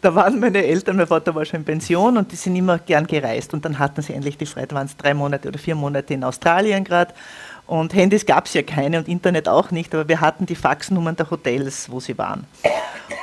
[0.00, 3.06] Da waren meine Eltern, mein Vater war schon in Pension und die sind immer gern
[3.06, 3.52] gereist.
[3.54, 6.24] Und dann hatten sie endlich die Freiheit, waren es drei Monate oder vier Monate in
[6.24, 7.14] Australien gerade.
[7.66, 11.16] Und Handys gab es ja keine und Internet auch nicht, aber wir hatten die Faxnummern
[11.16, 12.46] der Hotels, wo sie waren.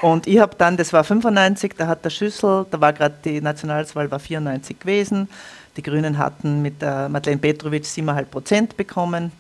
[0.01, 3.41] Und ich habe dann, das war 95, da hat der Schüssel, da war gerade die
[3.41, 5.30] Nationalratswahl, war 94 gewesen.
[5.78, 9.32] Die Grünen hatten mit der Madeleine Petrovic 7,5 Prozent bekommen.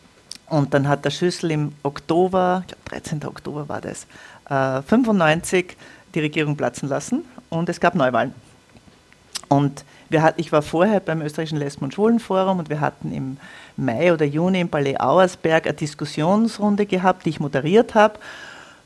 [0.47, 3.25] Und dann hat der Schüssel im Oktober, ich glaube 13.
[3.25, 4.07] Oktober war das,
[4.49, 5.77] äh, 95
[6.15, 8.33] die Regierung platzen lassen und es gab Neuwahlen.
[9.47, 9.85] Und
[10.21, 13.37] hat, ich war vorher beim österreichischen Lesben- und Schwulenforum und wir hatten im
[13.77, 18.19] Mai oder Juni im Palais Auersberg eine Diskussionsrunde gehabt, die ich moderiert habe.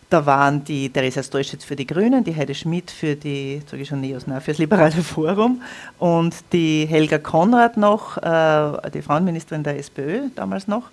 [0.09, 3.89] Da waren die Theresa Stolschitz für die Grünen, die Heide Schmidt für die, sage ich
[3.89, 5.61] schon Neos, nein, für das Liberale Forum
[5.99, 10.89] und die Helga Konrad noch, äh, die Frauenministerin der SPÖ damals noch.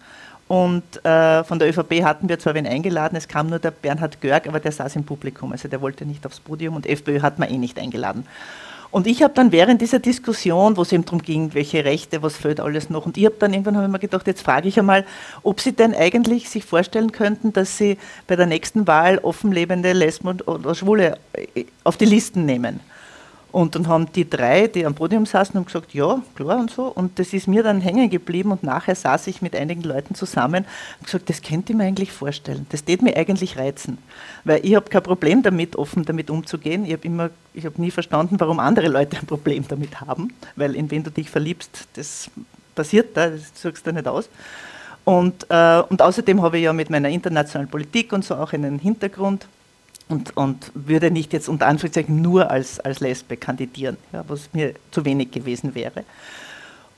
[0.49, 4.21] Und äh, von der ÖVP hatten wir zwar wen eingeladen, es kam nur der Bernhard
[4.21, 7.39] Görg, aber der saß im Publikum, also der wollte nicht aufs Podium und FPÖ hat
[7.39, 8.25] man eh nicht eingeladen.
[8.93, 12.37] Und ich habe dann während dieser Diskussion, wo es eben darum ging, welche Rechte, was
[12.37, 15.05] fehlt alles noch, und ich habe dann irgendwann hab mir gedacht, jetzt frage ich einmal,
[15.43, 20.41] ob Sie denn eigentlich sich vorstellen könnten, dass Sie bei der nächsten Wahl offenlebende Lesben
[20.41, 22.81] oder Schwule äh, auf die Listen nehmen.
[23.57, 26.89] Und dann haben die drei, die am Podium saßen, und gesagt, ja, klar und so.
[26.89, 30.67] Und das ist mir dann hängen geblieben und nachher saß ich mit einigen Leuten zusammen
[30.99, 32.67] und gesagt, das könnte ich mir eigentlich vorstellen.
[32.69, 33.97] Das tät mir eigentlich reizen.
[34.45, 36.85] Weil ich habe kein Problem damit, offen damit umzugehen.
[36.85, 37.31] Ich habe immer,
[37.79, 40.35] nie verstanden, warum andere Leute ein Problem damit haben.
[40.55, 42.31] Weil in wen du dich verliebst, das
[42.75, 44.29] passiert da, das suchst du nicht aus.
[45.07, 48.79] Und, äh, und außerdem habe ich ja mit meiner internationalen Politik und so auch einen
[48.79, 49.47] Hintergrund
[50.09, 54.75] und, und würde nicht jetzt unter Anführungszeichen nur als, als Lesbe kandidieren, ja, was mir
[54.91, 56.05] zu wenig gewesen wäre.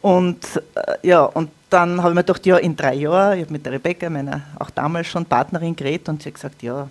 [0.01, 0.45] Und
[0.75, 3.65] äh, ja, und dann habe ich mir gedacht, ja, in drei Jahren, ich habe mit
[3.65, 6.89] der Rebecca, meiner auch damals schon Partnerin, geredet und sie hat gesagt, ja,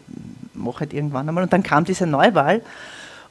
[0.54, 1.44] mach halt irgendwann einmal.
[1.44, 2.62] Und dann kam diese Neuwahl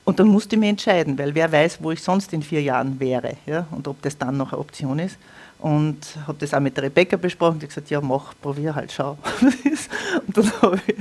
[0.05, 2.99] und dann musste ich mich entscheiden, weil wer weiß, wo ich sonst in vier Jahren
[3.01, 5.19] wäre ja, und ob das dann noch eine Option ist.
[5.59, 7.59] Und habe das auch mit der Rebecca besprochen.
[7.59, 9.17] Die hat gesagt, ja, mach, probier halt, schau.
[9.41, 10.95] und dann habe ich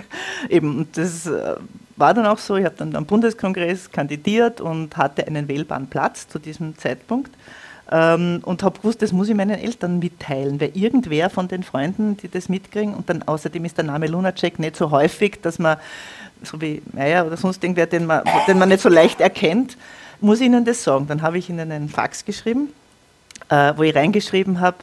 [0.50, 1.56] eben, und das äh,
[1.98, 6.28] war dann auch so, ich habe dann am Bundeskongress kandidiert und hatte einen wählbaren Platz
[6.28, 7.32] zu diesem Zeitpunkt.
[7.92, 12.18] Ähm, und habe gewusst, das muss ich meinen Eltern mitteilen, weil irgendwer von den Freunden,
[12.18, 15.78] die das mitkriegen, und dann außerdem ist der Name Lunacek nicht so häufig, dass man,
[16.42, 19.78] so wie Meier oder sonst irgendwer, den man, den man nicht so leicht erkennt,
[20.20, 21.06] muss ich ihnen das sagen.
[21.08, 22.70] Dann habe ich ihnen einen Fax geschrieben
[23.50, 24.78] äh, wo ich reingeschrieben habe,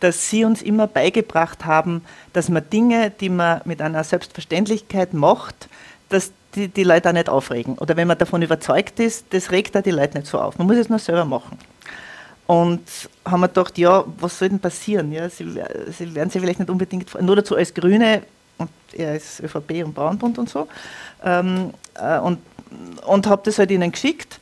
[0.00, 5.68] dass Sie uns immer beigebracht haben, dass man Dinge, die man mit einer Selbstverständlichkeit macht,
[6.08, 7.78] dass die, die Leute auch nicht aufregen.
[7.78, 10.58] Oder wenn man davon überzeugt ist, das regt da die Leute nicht so auf.
[10.58, 11.58] Man muss es nur selber machen.
[12.46, 12.82] Und
[13.24, 15.10] haben wir gedacht, ja, was soll denn passieren?
[15.10, 15.46] Ja, Sie,
[15.90, 18.22] Sie werden sich vielleicht nicht unbedingt, nur dazu als Grüne,
[18.58, 20.68] und er ist ÖVP und Bauernbund und so,
[21.24, 22.38] ähm, äh, und,
[23.06, 24.38] und habe das halt ihnen geschickt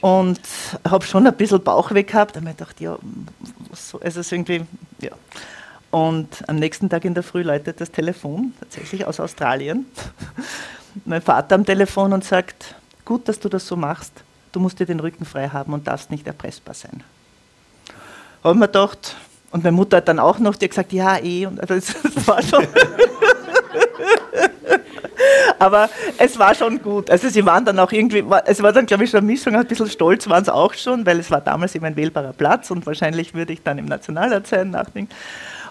[0.00, 0.40] und
[0.88, 2.36] habe schon ein bisschen Bauchweh gehabt.
[2.36, 2.98] Da habe ich gedacht, ja,
[3.72, 4.62] so, also irgendwie,
[5.00, 5.10] ja.
[5.90, 9.86] Und am nächsten Tag in der Früh läutet das Telefon, tatsächlich aus Australien.
[11.04, 12.74] mein Vater am Telefon und sagt,
[13.04, 14.12] gut, dass du das so machst,
[14.52, 17.02] du musst dir den Rücken frei haben und darfst nicht erpressbar sein.
[18.44, 19.16] Habe ich mir gedacht,
[19.50, 21.94] und meine Mutter hat dann auch noch, die gesagt, ja, eh, und das
[22.26, 22.66] war schon...
[25.58, 27.10] Aber es war schon gut.
[27.10, 29.66] Also sie waren dann auch irgendwie, es war dann glaube ich schon eine Mischung, ein
[29.66, 32.86] bisschen stolz waren sie auch schon, weil es war damals eben ein wählbarer Platz und
[32.86, 35.14] wahrscheinlich würde ich dann im Nationalrat sein nachdenken.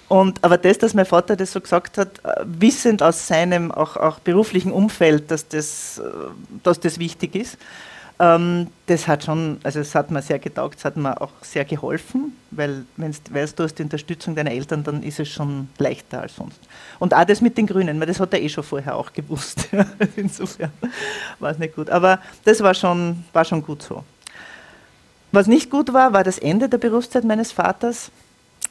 [0.08, 3.98] Und, aber das, dass mein Vater das so gesagt hat, äh, wissend aus seinem auch,
[3.98, 6.04] auch beruflichen Umfeld, dass das, äh,
[6.64, 7.58] dass das wichtig ist,
[8.20, 11.66] ähm, das hat schon, also es hat mir sehr getaugt, es hat mir auch sehr
[11.66, 15.70] geholfen, weil wenn du weißt, du hast die Unterstützung deiner Eltern, dann ist es schon
[15.78, 16.60] leichter als sonst.
[16.98, 19.70] Und auch das mit den Grünen, weil das hat er eh schon vorher auch gewusst.
[20.16, 20.72] Insofern
[21.40, 21.90] war es nicht gut.
[21.92, 24.04] Aber das war schon, war schon gut so.
[25.32, 28.10] Was nicht gut war, war das Ende der Berufszeit meines Vaters.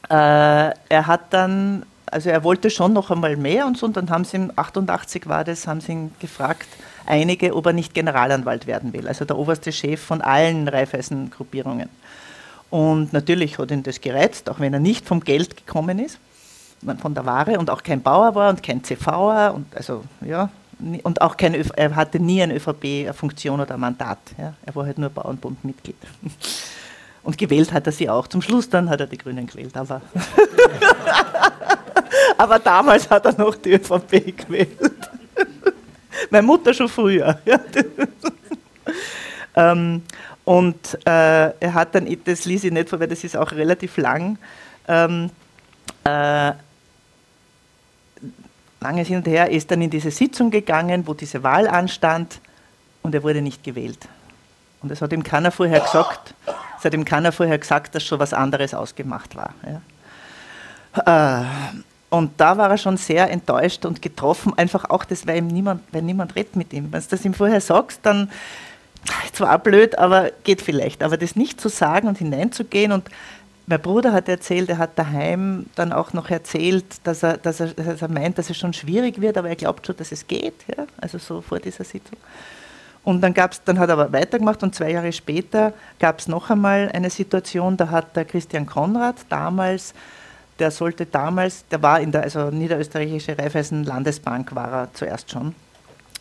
[0.09, 4.11] Äh, er hat dann, also er wollte schon noch einmal mehr und so, und dann
[4.11, 6.67] haben sie ihm, 88 war das, haben sie ihn gefragt,
[7.07, 11.89] einige, ob er nicht Generalanwalt werden will, also der oberste Chef von allen Raiffeisen-Gruppierungen.
[12.71, 16.19] Und natürlich hat ihn das gereizt, auch wenn er nicht vom Geld gekommen ist,
[17.01, 20.51] von der Ware und auch kein Bauer war und kein CVer und also ja
[21.03, 24.19] und auch kein er hatte nie eine ÖVP-Funktion oder Mandat.
[24.37, 24.53] Ja.
[24.65, 25.97] Er war halt nur Bauernbundmitglied.
[27.23, 28.29] Und gewählt hat er sie auch.
[28.29, 30.01] Zum Schluss dann hat er die Grünen gewählt, aber,
[32.39, 34.79] aber damals hat er noch die ÖVP gewählt.
[36.31, 37.39] Meine Mutter schon früher.
[39.57, 40.03] ähm,
[40.45, 43.97] und äh, er hat dann, das ließ ich nicht vor, weil das ist auch relativ
[43.97, 44.39] lang,
[44.87, 45.31] ähm,
[46.05, 46.53] äh,
[48.81, 52.41] lange hin und her, ist dann in diese Sitzung gegangen, wo diese Wahl anstand
[53.03, 54.09] und er wurde nicht gewählt.
[54.83, 56.35] Und es hat ihm keiner vorher gesagt,
[56.79, 59.55] es hat ihm keiner vorher gesagt, dass schon was anderes ausgemacht war.
[59.65, 61.43] Ja.
[61.43, 61.45] Äh,
[62.09, 65.83] und da war er schon sehr enttäuscht und getroffen, einfach auch das, weil ihm niemand,
[65.93, 66.93] weil niemand redet mit ihm.
[66.93, 68.31] Wenn du das ihm vorher sagst, dann
[69.33, 71.03] zwar blöd, aber geht vielleicht.
[71.03, 73.11] Aber das nicht zu sagen und hineinzugehen und
[73.69, 77.69] mein Bruder hat erzählt, er hat daheim dann auch noch erzählt, dass er, dass er,
[77.69, 80.55] dass er meint, dass es schon schwierig wird, aber er glaubt schon, dass es geht.
[80.77, 80.87] Ja?
[80.99, 82.17] Also so vor dieser Sitzung.
[83.03, 86.51] Und dann, gab's, dann hat er aber weitergemacht und zwei Jahre später gab es noch
[86.51, 89.95] einmal eine Situation, da hat der Christian Konrad damals,
[90.59, 95.55] der sollte damals, der war in der also niederösterreichische Raiffeisen Landesbank war er zuerst schon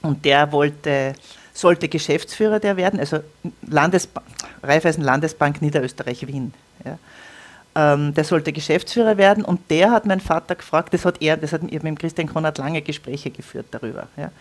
[0.02, 1.16] und der wollte
[1.56, 3.20] sollte Geschäftsführer der werden, also
[3.68, 4.22] Landesba
[4.62, 6.54] Raiffeisen Landesbank Niederösterreich Wien.
[6.84, 6.98] Ja.
[7.76, 11.54] Ähm, der sollte Geschäftsführer werden und der hat mein Vater gefragt, das hat er, das
[11.54, 14.08] hat mit dem Christian Konrad lange Gespräche geführt darüber.
[14.18, 14.32] Ja.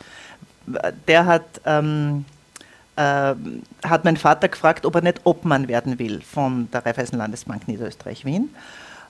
[1.07, 2.25] Der hat, ähm,
[2.97, 3.35] äh,
[3.85, 8.25] hat mein Vater gefragt, ob er nicht Obmann werden will von der Raiffeisen Landesbank Niederösterreich
[8.25, 8.51] Wien.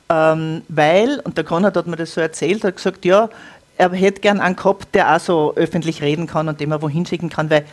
[0.08, 3.28] Ähm, weil, und der Konrad hat mir das so erzählt, hat gesagt, ja,
[3.76, 7.06] er hätte gern einen gehabt, der auch so öffentlich reden kann und den man wohin
[7.06, 7.64] schicken kann, weil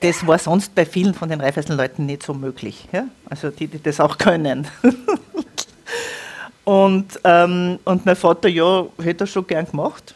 [0.00, 2.88] das war sonst bei vielen von den Raiffeisen-Leuten nicht so möglich.
[2.92, 3.04] Ja?
[3.28, 4.66] Also die, die das auch können.
[6.64, 10.14] und, ähm, und mein Vater, ja, hätte er schon gern gemacht.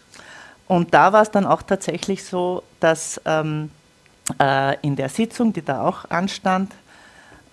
[0.66, 3.70] Und da war es dann auch tatsächlich so, dass ähm,
[4.40, 6.72] äh, in der Sitzung, die da auch anstand,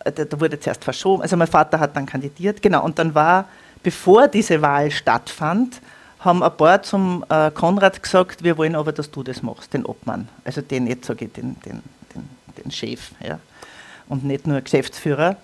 [0.04, 3.14] äh, da, da, wurde zuerst verschoben, also mein Vater hat dann kandidiert, genau, und dann
[3.14, 3.48] war,
[3.84, 5.82] bevor diese Wahl stattfand,
[6.20, 9.86] haben ein paar zum äh, Konrad gesagt, wir wollen aber, dass du das machst, den
[9.86, 10.30] Obmann.
[10.46, 11.84] Also den, jetzt sage ich, den, den,
[12.16, 13.12] den, den Chef.
[13.22, 13.40] Ja.
[14.08, 15.36] Und nicht nur Geschäftsführer,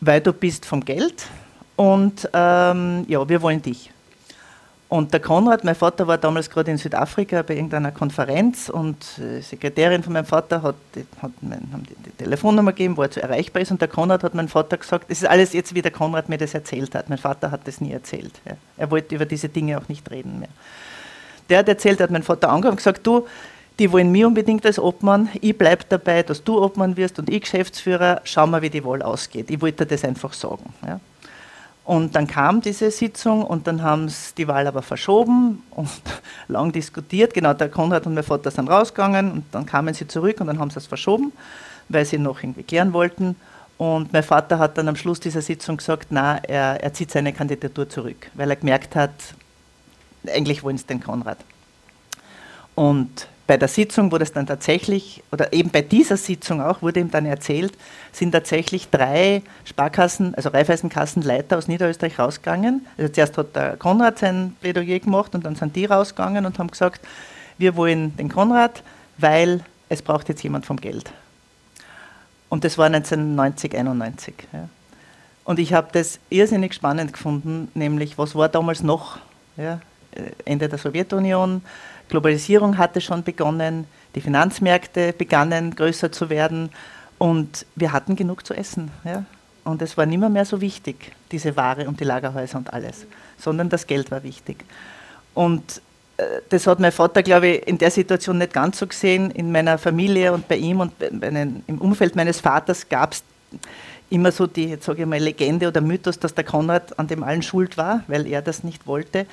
[0.00, 1.26] weil du bist vom Geld
[1.76, 3.90] und ähm, ja, wir wollen dich.
[4.94, 9.42] Und der Konrad, mein Vater war damals gerade in Südafrika bei irgendeiner Konferenz und die
[9.42, 10.76] Sekretärin von meinem Vater hat,
[11.20, 13.72] hat mein, haben die, die Telefonnummer gegeben, wo er zu erreichbar ist.
[13.72, 16.38] Und der Konrad hat mein Vater gesagt, das ist alles jetzt, wie der Konrad mir
[16.38, 17.08] das erzählt hat.
[17.08, 18.34] Mein Vater hat das nie erzählt.
[18.44, 18.52] Ja.
[18.76, 20.50] Er wollte über diese Dinge auch nicht reden mehr.
[21.48, 23.26] Der hat erzählt, hat mein Vater angerufen und gesagt, du,
[23.80, 27.40] die wollen mich unbedingt als Obmann, ich bleibe dabei, dass du Obmann wirst und ich
[27.40, 29.50] Geschäftsführer, schau mal, wie die Wahl ausgeht.
[29.50, 30.72] Ich wollte das einfach sagen.
[30.86, 31.00] Ja.
[31.84, 35.90] Und dann kam diese Sitzung und dann haben sie die Wahl aber verschoben und
[36.48, 37.34] lang diskutiert.
[37.34, 40.58] Genau, der Konrad und mein Vater sind rausgegangen und dann kamen sie zurück und dann
[40.58, 41.32] haben sie es verschoben,
[41.90, 43.36] weil sie noch irgendwie klären wollten.
[43.76, 47.32] Und mein Vater hat dann am Schluss dieser Sitzung gesagt, na, er, er zieht seine
[47.32, 49.12] Kandidatur zurück, weil er gemerkt hat,
[50.26, 51.38] eigentlich wollen sie den Konrad.
[52.74, 57.00] Und bei der Sitzung, wo das dann tatsächlich, oder eben bei dieser Sitzung auch, wurde
[57.00, 57.74] ihm dann erzählt,
[58.12, 62.86] sind tatsächlich drei Sparkassen, also Raiffeisenkassenleiter aus Niederösterreich rausgegangen.
[62.96, 66.70] Also zuerst hat der Konrad sein Plädoyer gemacht und dann sind die rausgegangen und haben
[66.70, 67.06] gesagt,
[67.58, 68.82] wir wollen den Konrad,
[69.18, 71.12] weil es braucht jetzt jemand vom Geld.
[72.48, 74.34] Und das war 1990, 91.
[74.52, 74.68] Ja.
[75.44, 79.18] Und ich habe das irrsinnig spannend gefunden, nämlich was war damals noch?
[79.56, 79.80] Ja,
[80.44, 81.62] Ende der Sowjetunion,
[82.14, 86.70] Globalisierung hatte schon begonnen, die Finanzmärkte begannen größer zu werden
[87.18, 88.92] und wir hatten genug zu essen.
[89.02, 89.24] Ja?
[89.64, 93.04] Und es war nicht mehr, so wichtig, diese Ware und die Lagerhäuser und alles,
[93.36, 94.64] sondern das Geld war wichtig.
[95.34, 95.82] Und
[96.18, 99.32] äh, das hat mein Vater, glaube ich, in der Situation nicht ganz so gesehen.
[99.32, 103.24] In meiner Familie und bei ihm und im Umfeld meines Vaters gab es
[104.08, 107.42] immer so die, sage ich mal, Legende oder Mythos, dass der Konrad an dem allen
[107.42, 109.26] schuld war, weil er das nicht wollte.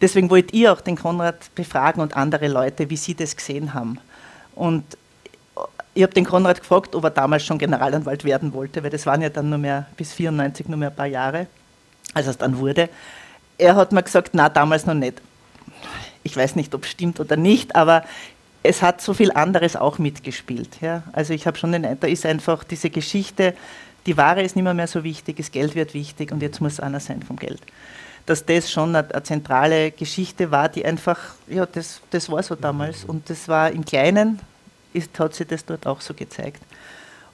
[0.00, 3.98] Deswegen wollt ihr auch den Konrad befragen und andere Leute, wie sie das gesehen haben.
[4.54, 4.84] Und
[5.94, 9.22] ich habe den Konrad gefragt, ob er damals schon Generalanwalt werden wollte, weil das waren
[9.22, 11.46] ja dann nur mehr bis 94 nur mehr ein paar Jahre,
[12.12, 12.90] als es dann wurde.
[13.56, 15.22] Er hat mir gesagt, na damals noch nicht.
[16.22, 18.04] Ich weiß nicht, ob es stimmt oder nicht, aber
[18.62, 20.80] es hat so viel anderes auch mitgespielt.
[20.82, 21.04] Ja?
[21.12, 23.54] Also ich habe schon den Eindruck, da ist einfach diese Geschichte,
[24.04, 26.78] die Ware ist nicht mehr, mehr so wichtig, das Geld wird wichtig und jetzt muss
[26.78, 27.60] einer sein vom Geld
[28.26, 32.56] dass das schon eine, eine, zentrale Geschichte war, die einfach, ja, das, das war so
[32.56, 33.04] damals.
[33.04, 34.40] Und das war im Kleinen,
[34.92, 36.60] ist, hat sich das dort auch so gezeigt.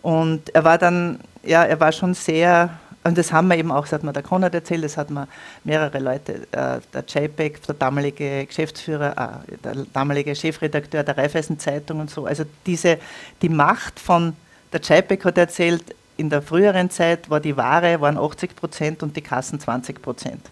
[0.03, 3.83] Und er war dann, ja, er war schon sehr, und das haben wir eben auch,
[3.83, 5.27] das hat mir der Konrad erzählt, das hat mir
[5.65, 12.01] mehrere Leute, äh, der JPEG, der damalige Geschäftsführer, äh, der damalige Chefredakteur der Raiffeisen Zeitung
[12.01, 12.27] und so.
[12.27, 12.99] Also diese,
[13.41, 14.37] die Macht von,
[14.73, 19.17] der JPEG hat erzählt, in der früheren Zeit war die Ware waren 80 Prozent und
[19.17, 20.43] die Kassen 20 Prozent.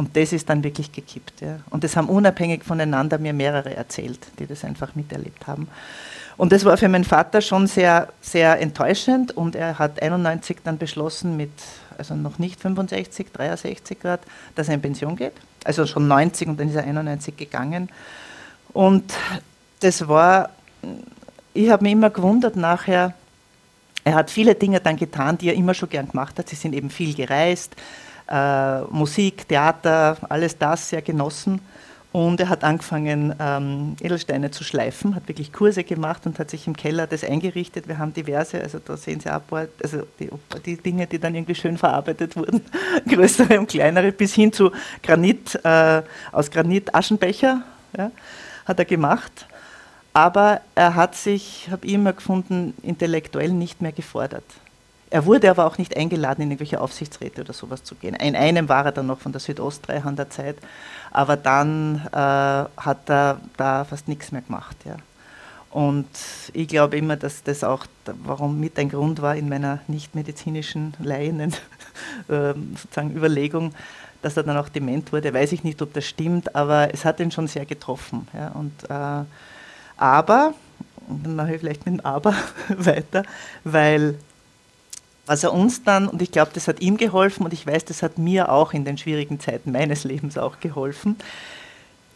[0.00, 1.42] Und das ist dann wirklich gekippt.
[1.42, 1.58] Ja.
[1.68, 5.68] Und das haben unabhängig voneinander mir mehrere erzählt, die das einfach miterlebt haben.
[6.38, 10.78] Und das war für meinen Vater schon sehr, sehr enttäuschend und er hat 91 dann
[10.78, 11.50] beschlossen mit,
[11.98, 14.20] also noch nicht 65, 63 Grad,
[14.54, 15.34] dass er in Pension geht.
[15.64, 17.90] Also schon 90 und dann ist er 91 gegangen.
[18.72, 19.12] Und
[19.80, 20.48] das war,
[21.52, 23.12] ich habe mich immer gewundert nachher,
[24.04, 26.48] er hat viele Dinge dann getan, die er immer schon gern gemacht hat.
[26.48, 27.76] Sie sind eben viel gereist,
[28.30, 31.60] äh, Musik, Theater, alles das sehr genossen.
[32.12, 36.66] Und er hat angefangen, ähm, Edelsteine zu schleifen, hat wirklich Kurse gemacht und hat sich
[36.66, 37.86] im Keller das eingerichtet.
[37.86, 39.42] Wir haben diverse, also da sehen Sie auch
[39.80, 40.28] also die,
[40.66, 42.62] die, Dinge, die dann irgendwie schön verarbeitet wurden,
[43.08, 44.72] größere und kleinere, bis hin zu
[45.04, 46.02] Granit, äh,
[46.32, 47.62] aus Granit Aschenbecher,
[47.96, 48.10] ja,
[48.64, 49.46] hat er gemacht.
[50.12, 54.42] Aber er hat sich, habe ich immer gefunden, intellektuell nicht mehr gefordert.
[55.12, 58.14] Er wurde aber auch nicht eingeladen, in irgendwelche Aufsichtsräte oder sowas zu gehen.
[58.14, 60.56] In einem war er dann noch von der Südostdreihand der Zeit,
[61.10, 64.76] aber dann äh, hat er da fast nichts mehr gemacht.
[64.84, 64.96] Ja.
[65.70, 66.08] Und
[66.52, 67.86] ich glaube immer, dass das auch,
[68.24, 71.40] warum mit ein Grund war in meiner nicht-medizinischen Laien
[72.28, 73.72] äh, sozusagen Überlegung,
[74.22, 75.34] dass er dann auch dement wurde.
[75.34, 78.28] Weiß ich nicht, ob das stimmt, aber es hat ihn schon sehr getroffen.
[78.32, 78.48] Ja.
[78.48, 79.24] Und, äh,
[79.96, 80.54] aber,
[81.08, 82.34] dann mache ich vielleicht mit dem Aber
[82.68, 83.24] weiter,
[83.64, 84.16] weil
[85.30, 88.02] was er uns dann, und ich glaube, das hat ihm geholfen und ich weiß, das
[88.02, 91.14] hat mir auch in den schwierigen Zeiten meines Lebens auch geholfen.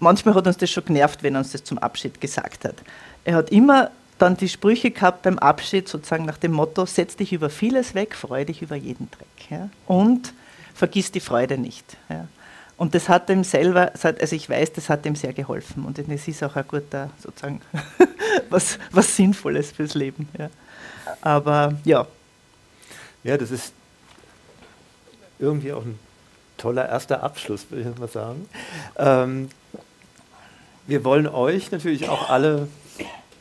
[0.00, 2.74] Manchmal hat uns das schon genervt, wenn er uns das zum Abschied gesagt hat.
[3.24, 7.32] Er hat immer dann die Sprüche gehabt beim Abschied, sozusagen nach dem Motto: Setz dich
[7.32, 9.48] über vieles weg, freue dich über jeden Dreck.
[9.48, 9.68] Ja?
[9.86, 10.34] Und
[10.74, 11.96] vergiss die Freude nicht.
[12.08, 12.26] Ja?
[12.76, 15.84] Und das hat ihm selber, also ich weiß, das hat ihm sehr geholfen.
[15.84, 17.60] Und es ist auch ein guter, sozusagen,
[18.50, 20.28] was, was Sinnvolles fürs Leben.
[20.36, 20.50] Ja.
[21.22, 22.08] Aber ja,
[23.24, 23.72] ja, das ist
[25.38, 25.98] irgendwie auch ein
[26.56, 28.48] toller erster Abschluss, würde ich mal sagen.
[28.96, 29.48] Ähm,
[30.86, 32.68] wir wollen euch natürlich auch alle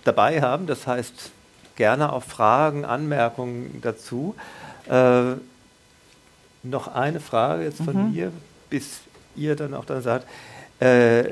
[0.03, 1.31] dabei haben, das heißt
[1.76, 4.35] gerne auch Fragen, Anmerkungen dazu.
[4.89, 5.34] Äh,
[6.64, 8.14] noch eine Frage jetzt von mhm.
[8.14, 8.31] mir,
[8.69, 9.01] bis
[9.35, 10.26] ihr dann auch dann sagt,
[10.80, 11.23] äh,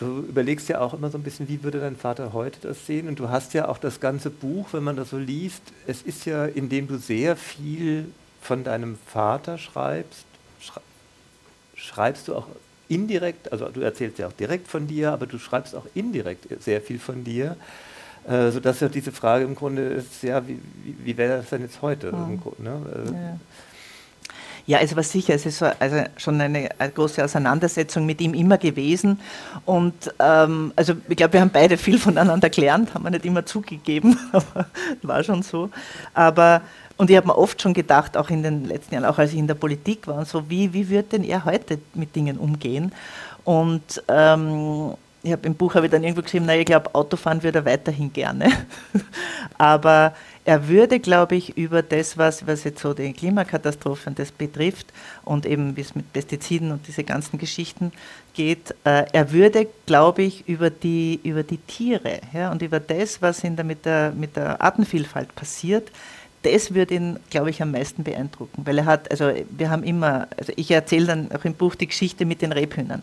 [0.00, 3.06] du überlegst ja auch immer so ein bisschen, wie würde dein Vater heute das sehen?
[3.06, 6.24] Und du hast ja auch das ganze Buch, wenn man das so liest, es ist
[6.24, 8.06] ja, indem du sehr viel
[8.40, 10.24] von deinem Vater schreibst,
[11.74, 12.46] schreibst du auch
[12.88, 16.80] indirekt, also du erzählst ja auch direkt von dir, aber du schreibst auch indirekt sehr
[16.80, 17.56] viel von dir,
[18.26, 21.62] äh, sodass ja diese Frage im Grunde ist, ja, wie, wie, wie wäre das denn
[21.62, 22.12] jetzt heute?
[22.12, 22.40] Mhm.
[22.58, 22.82] Ne?
[22.92, 23.38] also, ja.
[24.66, 28.34] Ja, es war sicher, es ist so, also schon eine, eine, große Auseinandersetzung mit ihm
[28.34, 29.20] immer gewesen.
[29.66, 33.44] Und ähm, also ich glaube, wir haben beide viel voneinander gelernt, haben wir nicht immer
[33.46, 34.66] zugegeben, aber
[35.02, 35.70] war schon so.
[36.14, 36.62] Aber
[36.96, 39.38] und ich habe mir oft schon gedacht, auch in den letzten Jahren, auch als ich
[39.38, 42.92] in der Politik war und so, wie, wie wird denn er heute mit Dingen umgehen?
[43.44, 44.92] Und ähm,
[45.22, 47.64] ich habe im Buch habe ich dann irgendwo geschrieben, na, ich glaube, Autofahren würde er
[47.66, 48.50] weiterhin gerne.
[49.58, 50.14] Aber
[50.46, 54.86] er würde, glaube ich, über das, was, was jetzt so die Klimakatastrophen das betrifft
[55.24, 57.92] und eben wie es mit Pestiziden und diese ganzen Geschichten
[58.32, 63.20] geht, äh, er würde, glaube ich, über die, über die Tiere ja, und über das,
[63.20, 65.90] was in der, mit, der, mit der Artenvielfalt passiert,
[66.42, 70.26] das würde ihn, glaube ich, am meisten beeindrucken, weil er hat, also wir haben immer,
[70.38, 73.02] also ich erzähle dann auch im Buch die Geschichte mit den Rebhühnern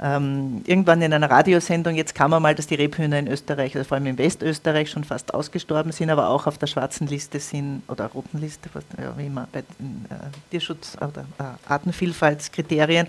[0.00, 3.88] ähm, irgendwann in einer Radiosendung, jetzt kam man mal, dass die Rebhühner in Österreich, also
[3.88, 7.82] vor allem in Westösterreich, schon fast ausgestorben sind, aber auch auf der schwarzen Liste sind,
[7.88, 8.70] oder roten Liste,
[9.00, 13.08] ja, wie immer, bei den äh, Tierschutz- oder äh, Artenvielfaltskriterien,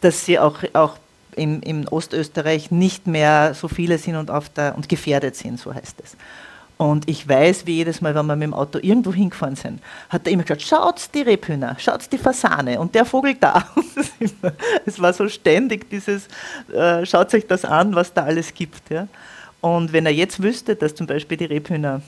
[0.00, 0.98] dass sie auch, auch
[1.34, 5.74] im, im Ostösterreich nicht mehr so viele sind und, auf der, und gefährdet sind, so
[5.74, 6.16] heißt es.
[6.78, 10.26] Und ich weiß, wie jedes Mal, wenn wir mit dem Auto irgendwo hingefahren sind, hat
[10.26, 13.66] er immer gesagt, schaut die Rebhühner, schaut die Fasane und der Vogel da.
[14.86, 16.28] es war so ständig dieses,
[16.72, 18.90] äh, schaut euch das an, was da alles gibt.
[18.90, 19.08] Ja?
[19.60, 22.00] Und wenn er jetzt wüsste, dass zum Beispiel die Rebhühner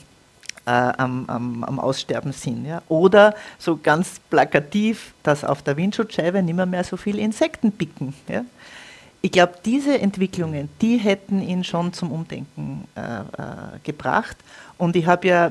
[0.66, 2.64] äh, am, am, am, Aussterben sind.
[2.64, 2.82] Ja?
[2.88, 8.14] Oder so ganz plakativ, dass auf der Windschutzscheibe nicht mehr, mehr so viele Insekten picken.
[8.28, 8.44] Ja?
[9.22, 13.24] Ich glaube, diese Entwicklungen, die hätten ihn schon zum Umdenken äh, äh,
[13.84, 14.36] gebracht.
[14.78, 15.50] Und ich habe ja,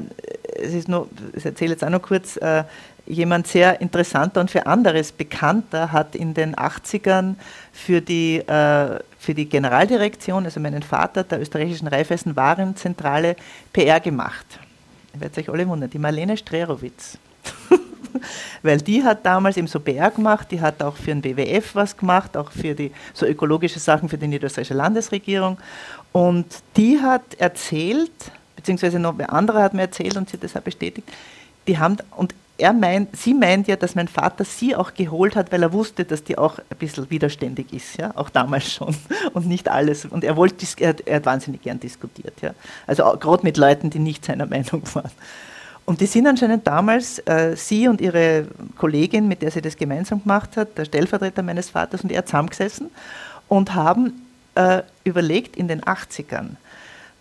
[0.56, 2.64] es ist nur, ich erzähle jetzt auch noch kurz, äh,
[3.06, 7.36] jemand sehr interessanter und für anderes bekannter hat in den 80ern
[7.72, 13.36] für die, äh, für die Generaldirektion, also meinen Vater der österreichischen Raiffeisen-Warenzentrale,
[13.74, 14.46] PR gemacht.
[15.14, 17.18] Ihr werdet euch alle wundern, die Marlene Strerowitz.
[18.64, 21.96] Weil die hat damals eben so PR gemacht, die hat auch für den WWF was
[21.96, 25.58] gemacht, auch für die so ökologische Sachen für die niederösterreichische Landesregierung.
[26.12, 26.46] Und
[26.76, 28.12] die hat erzählt,
[28.56, 31.08] beziehungsweise noch wer anderer hat mir erzählt und sie hat das auch bestätigt,
[31.68, 35.52] die haben, und er meint, sie meint ja, dass mein Vater sie auch geholt hat,
[35.52, 38.96] weil er wusste, dass die auch ein bisschen widerständig ist, ja, auch damals schon
[39.34, 40.06] und nicht alles.
[40.06, 42.54] Und er wollte, er, er hat wahnsinnig gern diskutiert, ja.
[42.86, 45.12] Also gerade mit Leuten, die nicht seiner Meinung waren.
[45.90, 48.46] Und die sind anscheinend damals, äh, sie und ihre
[48.78, 52.92] Kollegin, mit der sie das gemeinsam gemacht hat, der Stellvertreter meines Vaters und er zusammengesessen
[53.48, 54.22] und haben
[54.54, 56.50] äh, überlegt in den 80ern,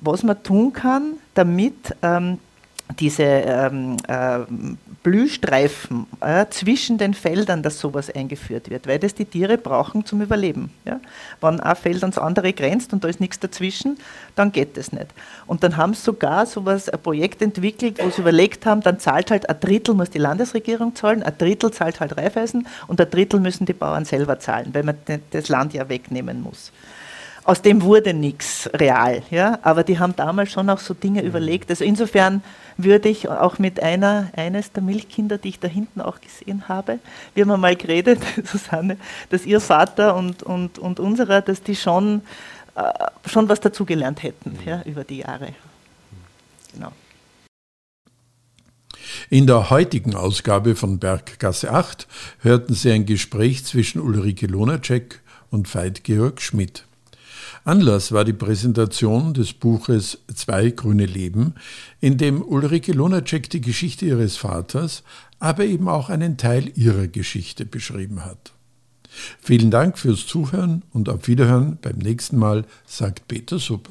[0.01, 2.41] was man tun kann, damit ähm,
[3.01, 4.41] diese ähm, äh,
[5.03, 10.21] Blühstreifen äh, zwischen den Feldern, dass sowas eingeführt wird, weil das die Tiere brauchen zum
[10.21, 10.71] Überleben.
[10.85, 11.01] Ja?
[11.41, 13.97] Wenn ein Feld ans andere grenzt und da ist nichts dazwischen,
[14.35, 15.07] dann geht das nicht.
[15.47, 19.31] Und dann haben sie sogar sowas, ein Projekt entwickelt, wo sie überlegt haben, dann zahlt
[19.31, 23.41] halt ein Drittel muss die Landesregierung zahlen, ein Drittel zahlt halt Raiffeisen und ein Drittel
[23.41, 24.97] müssen die Bauern selber zahlen, weil man
[25.31, 26.73] das Land ja wegnehmen muss
[27.49, 29.23] aus dem wurde nichts real.
[29.31, 29.59] Ja?
[29.63, 31.29] Aber die haben damals schon auch so Dinge mhm.
[31.29, 31.71] überlegt.
[31.71, 32.43] Also insofern
[32.77, 36.99] würde ich auch mit einer, eines der Milchkinder, die ich da hinten auch gesehen habe,
[37.35, 38.99] wir haben mal geredet, Susanne,
[39.31, 42.21] dass ihr Vater und, und, und unserer, dass die schon,
[42.75, 42.83] äh,
[43.27, 44.69] schon was dazugelernt hätten mhm.
[44.69, 45.55] ja, über die Jahre.
[46.75, 46.93] Genau.
[49.31, 52.07] In der heutigen Ausgabe von Berggasse 8
[52.41, 56.85] hörten Sie ein Gespräch zwischen Ulrike Lonacek und Veit Georg Schmidt.
[57.69, 61.53] Anlass war die Präsentation des Buches Zwei grüne Leben,
[62.01, 65.03] in dem Ulrike Lunacek die Geschichte ihres Vaters,
[65.39, 68.55] aber eben auch einen Teil ihrer Geschichte beschrieben hat.
[69.39, 73.91] Vielen Dank fürs Zuhören und auf Wiederhören beim nächsten Mal, sagt Peter Suppe.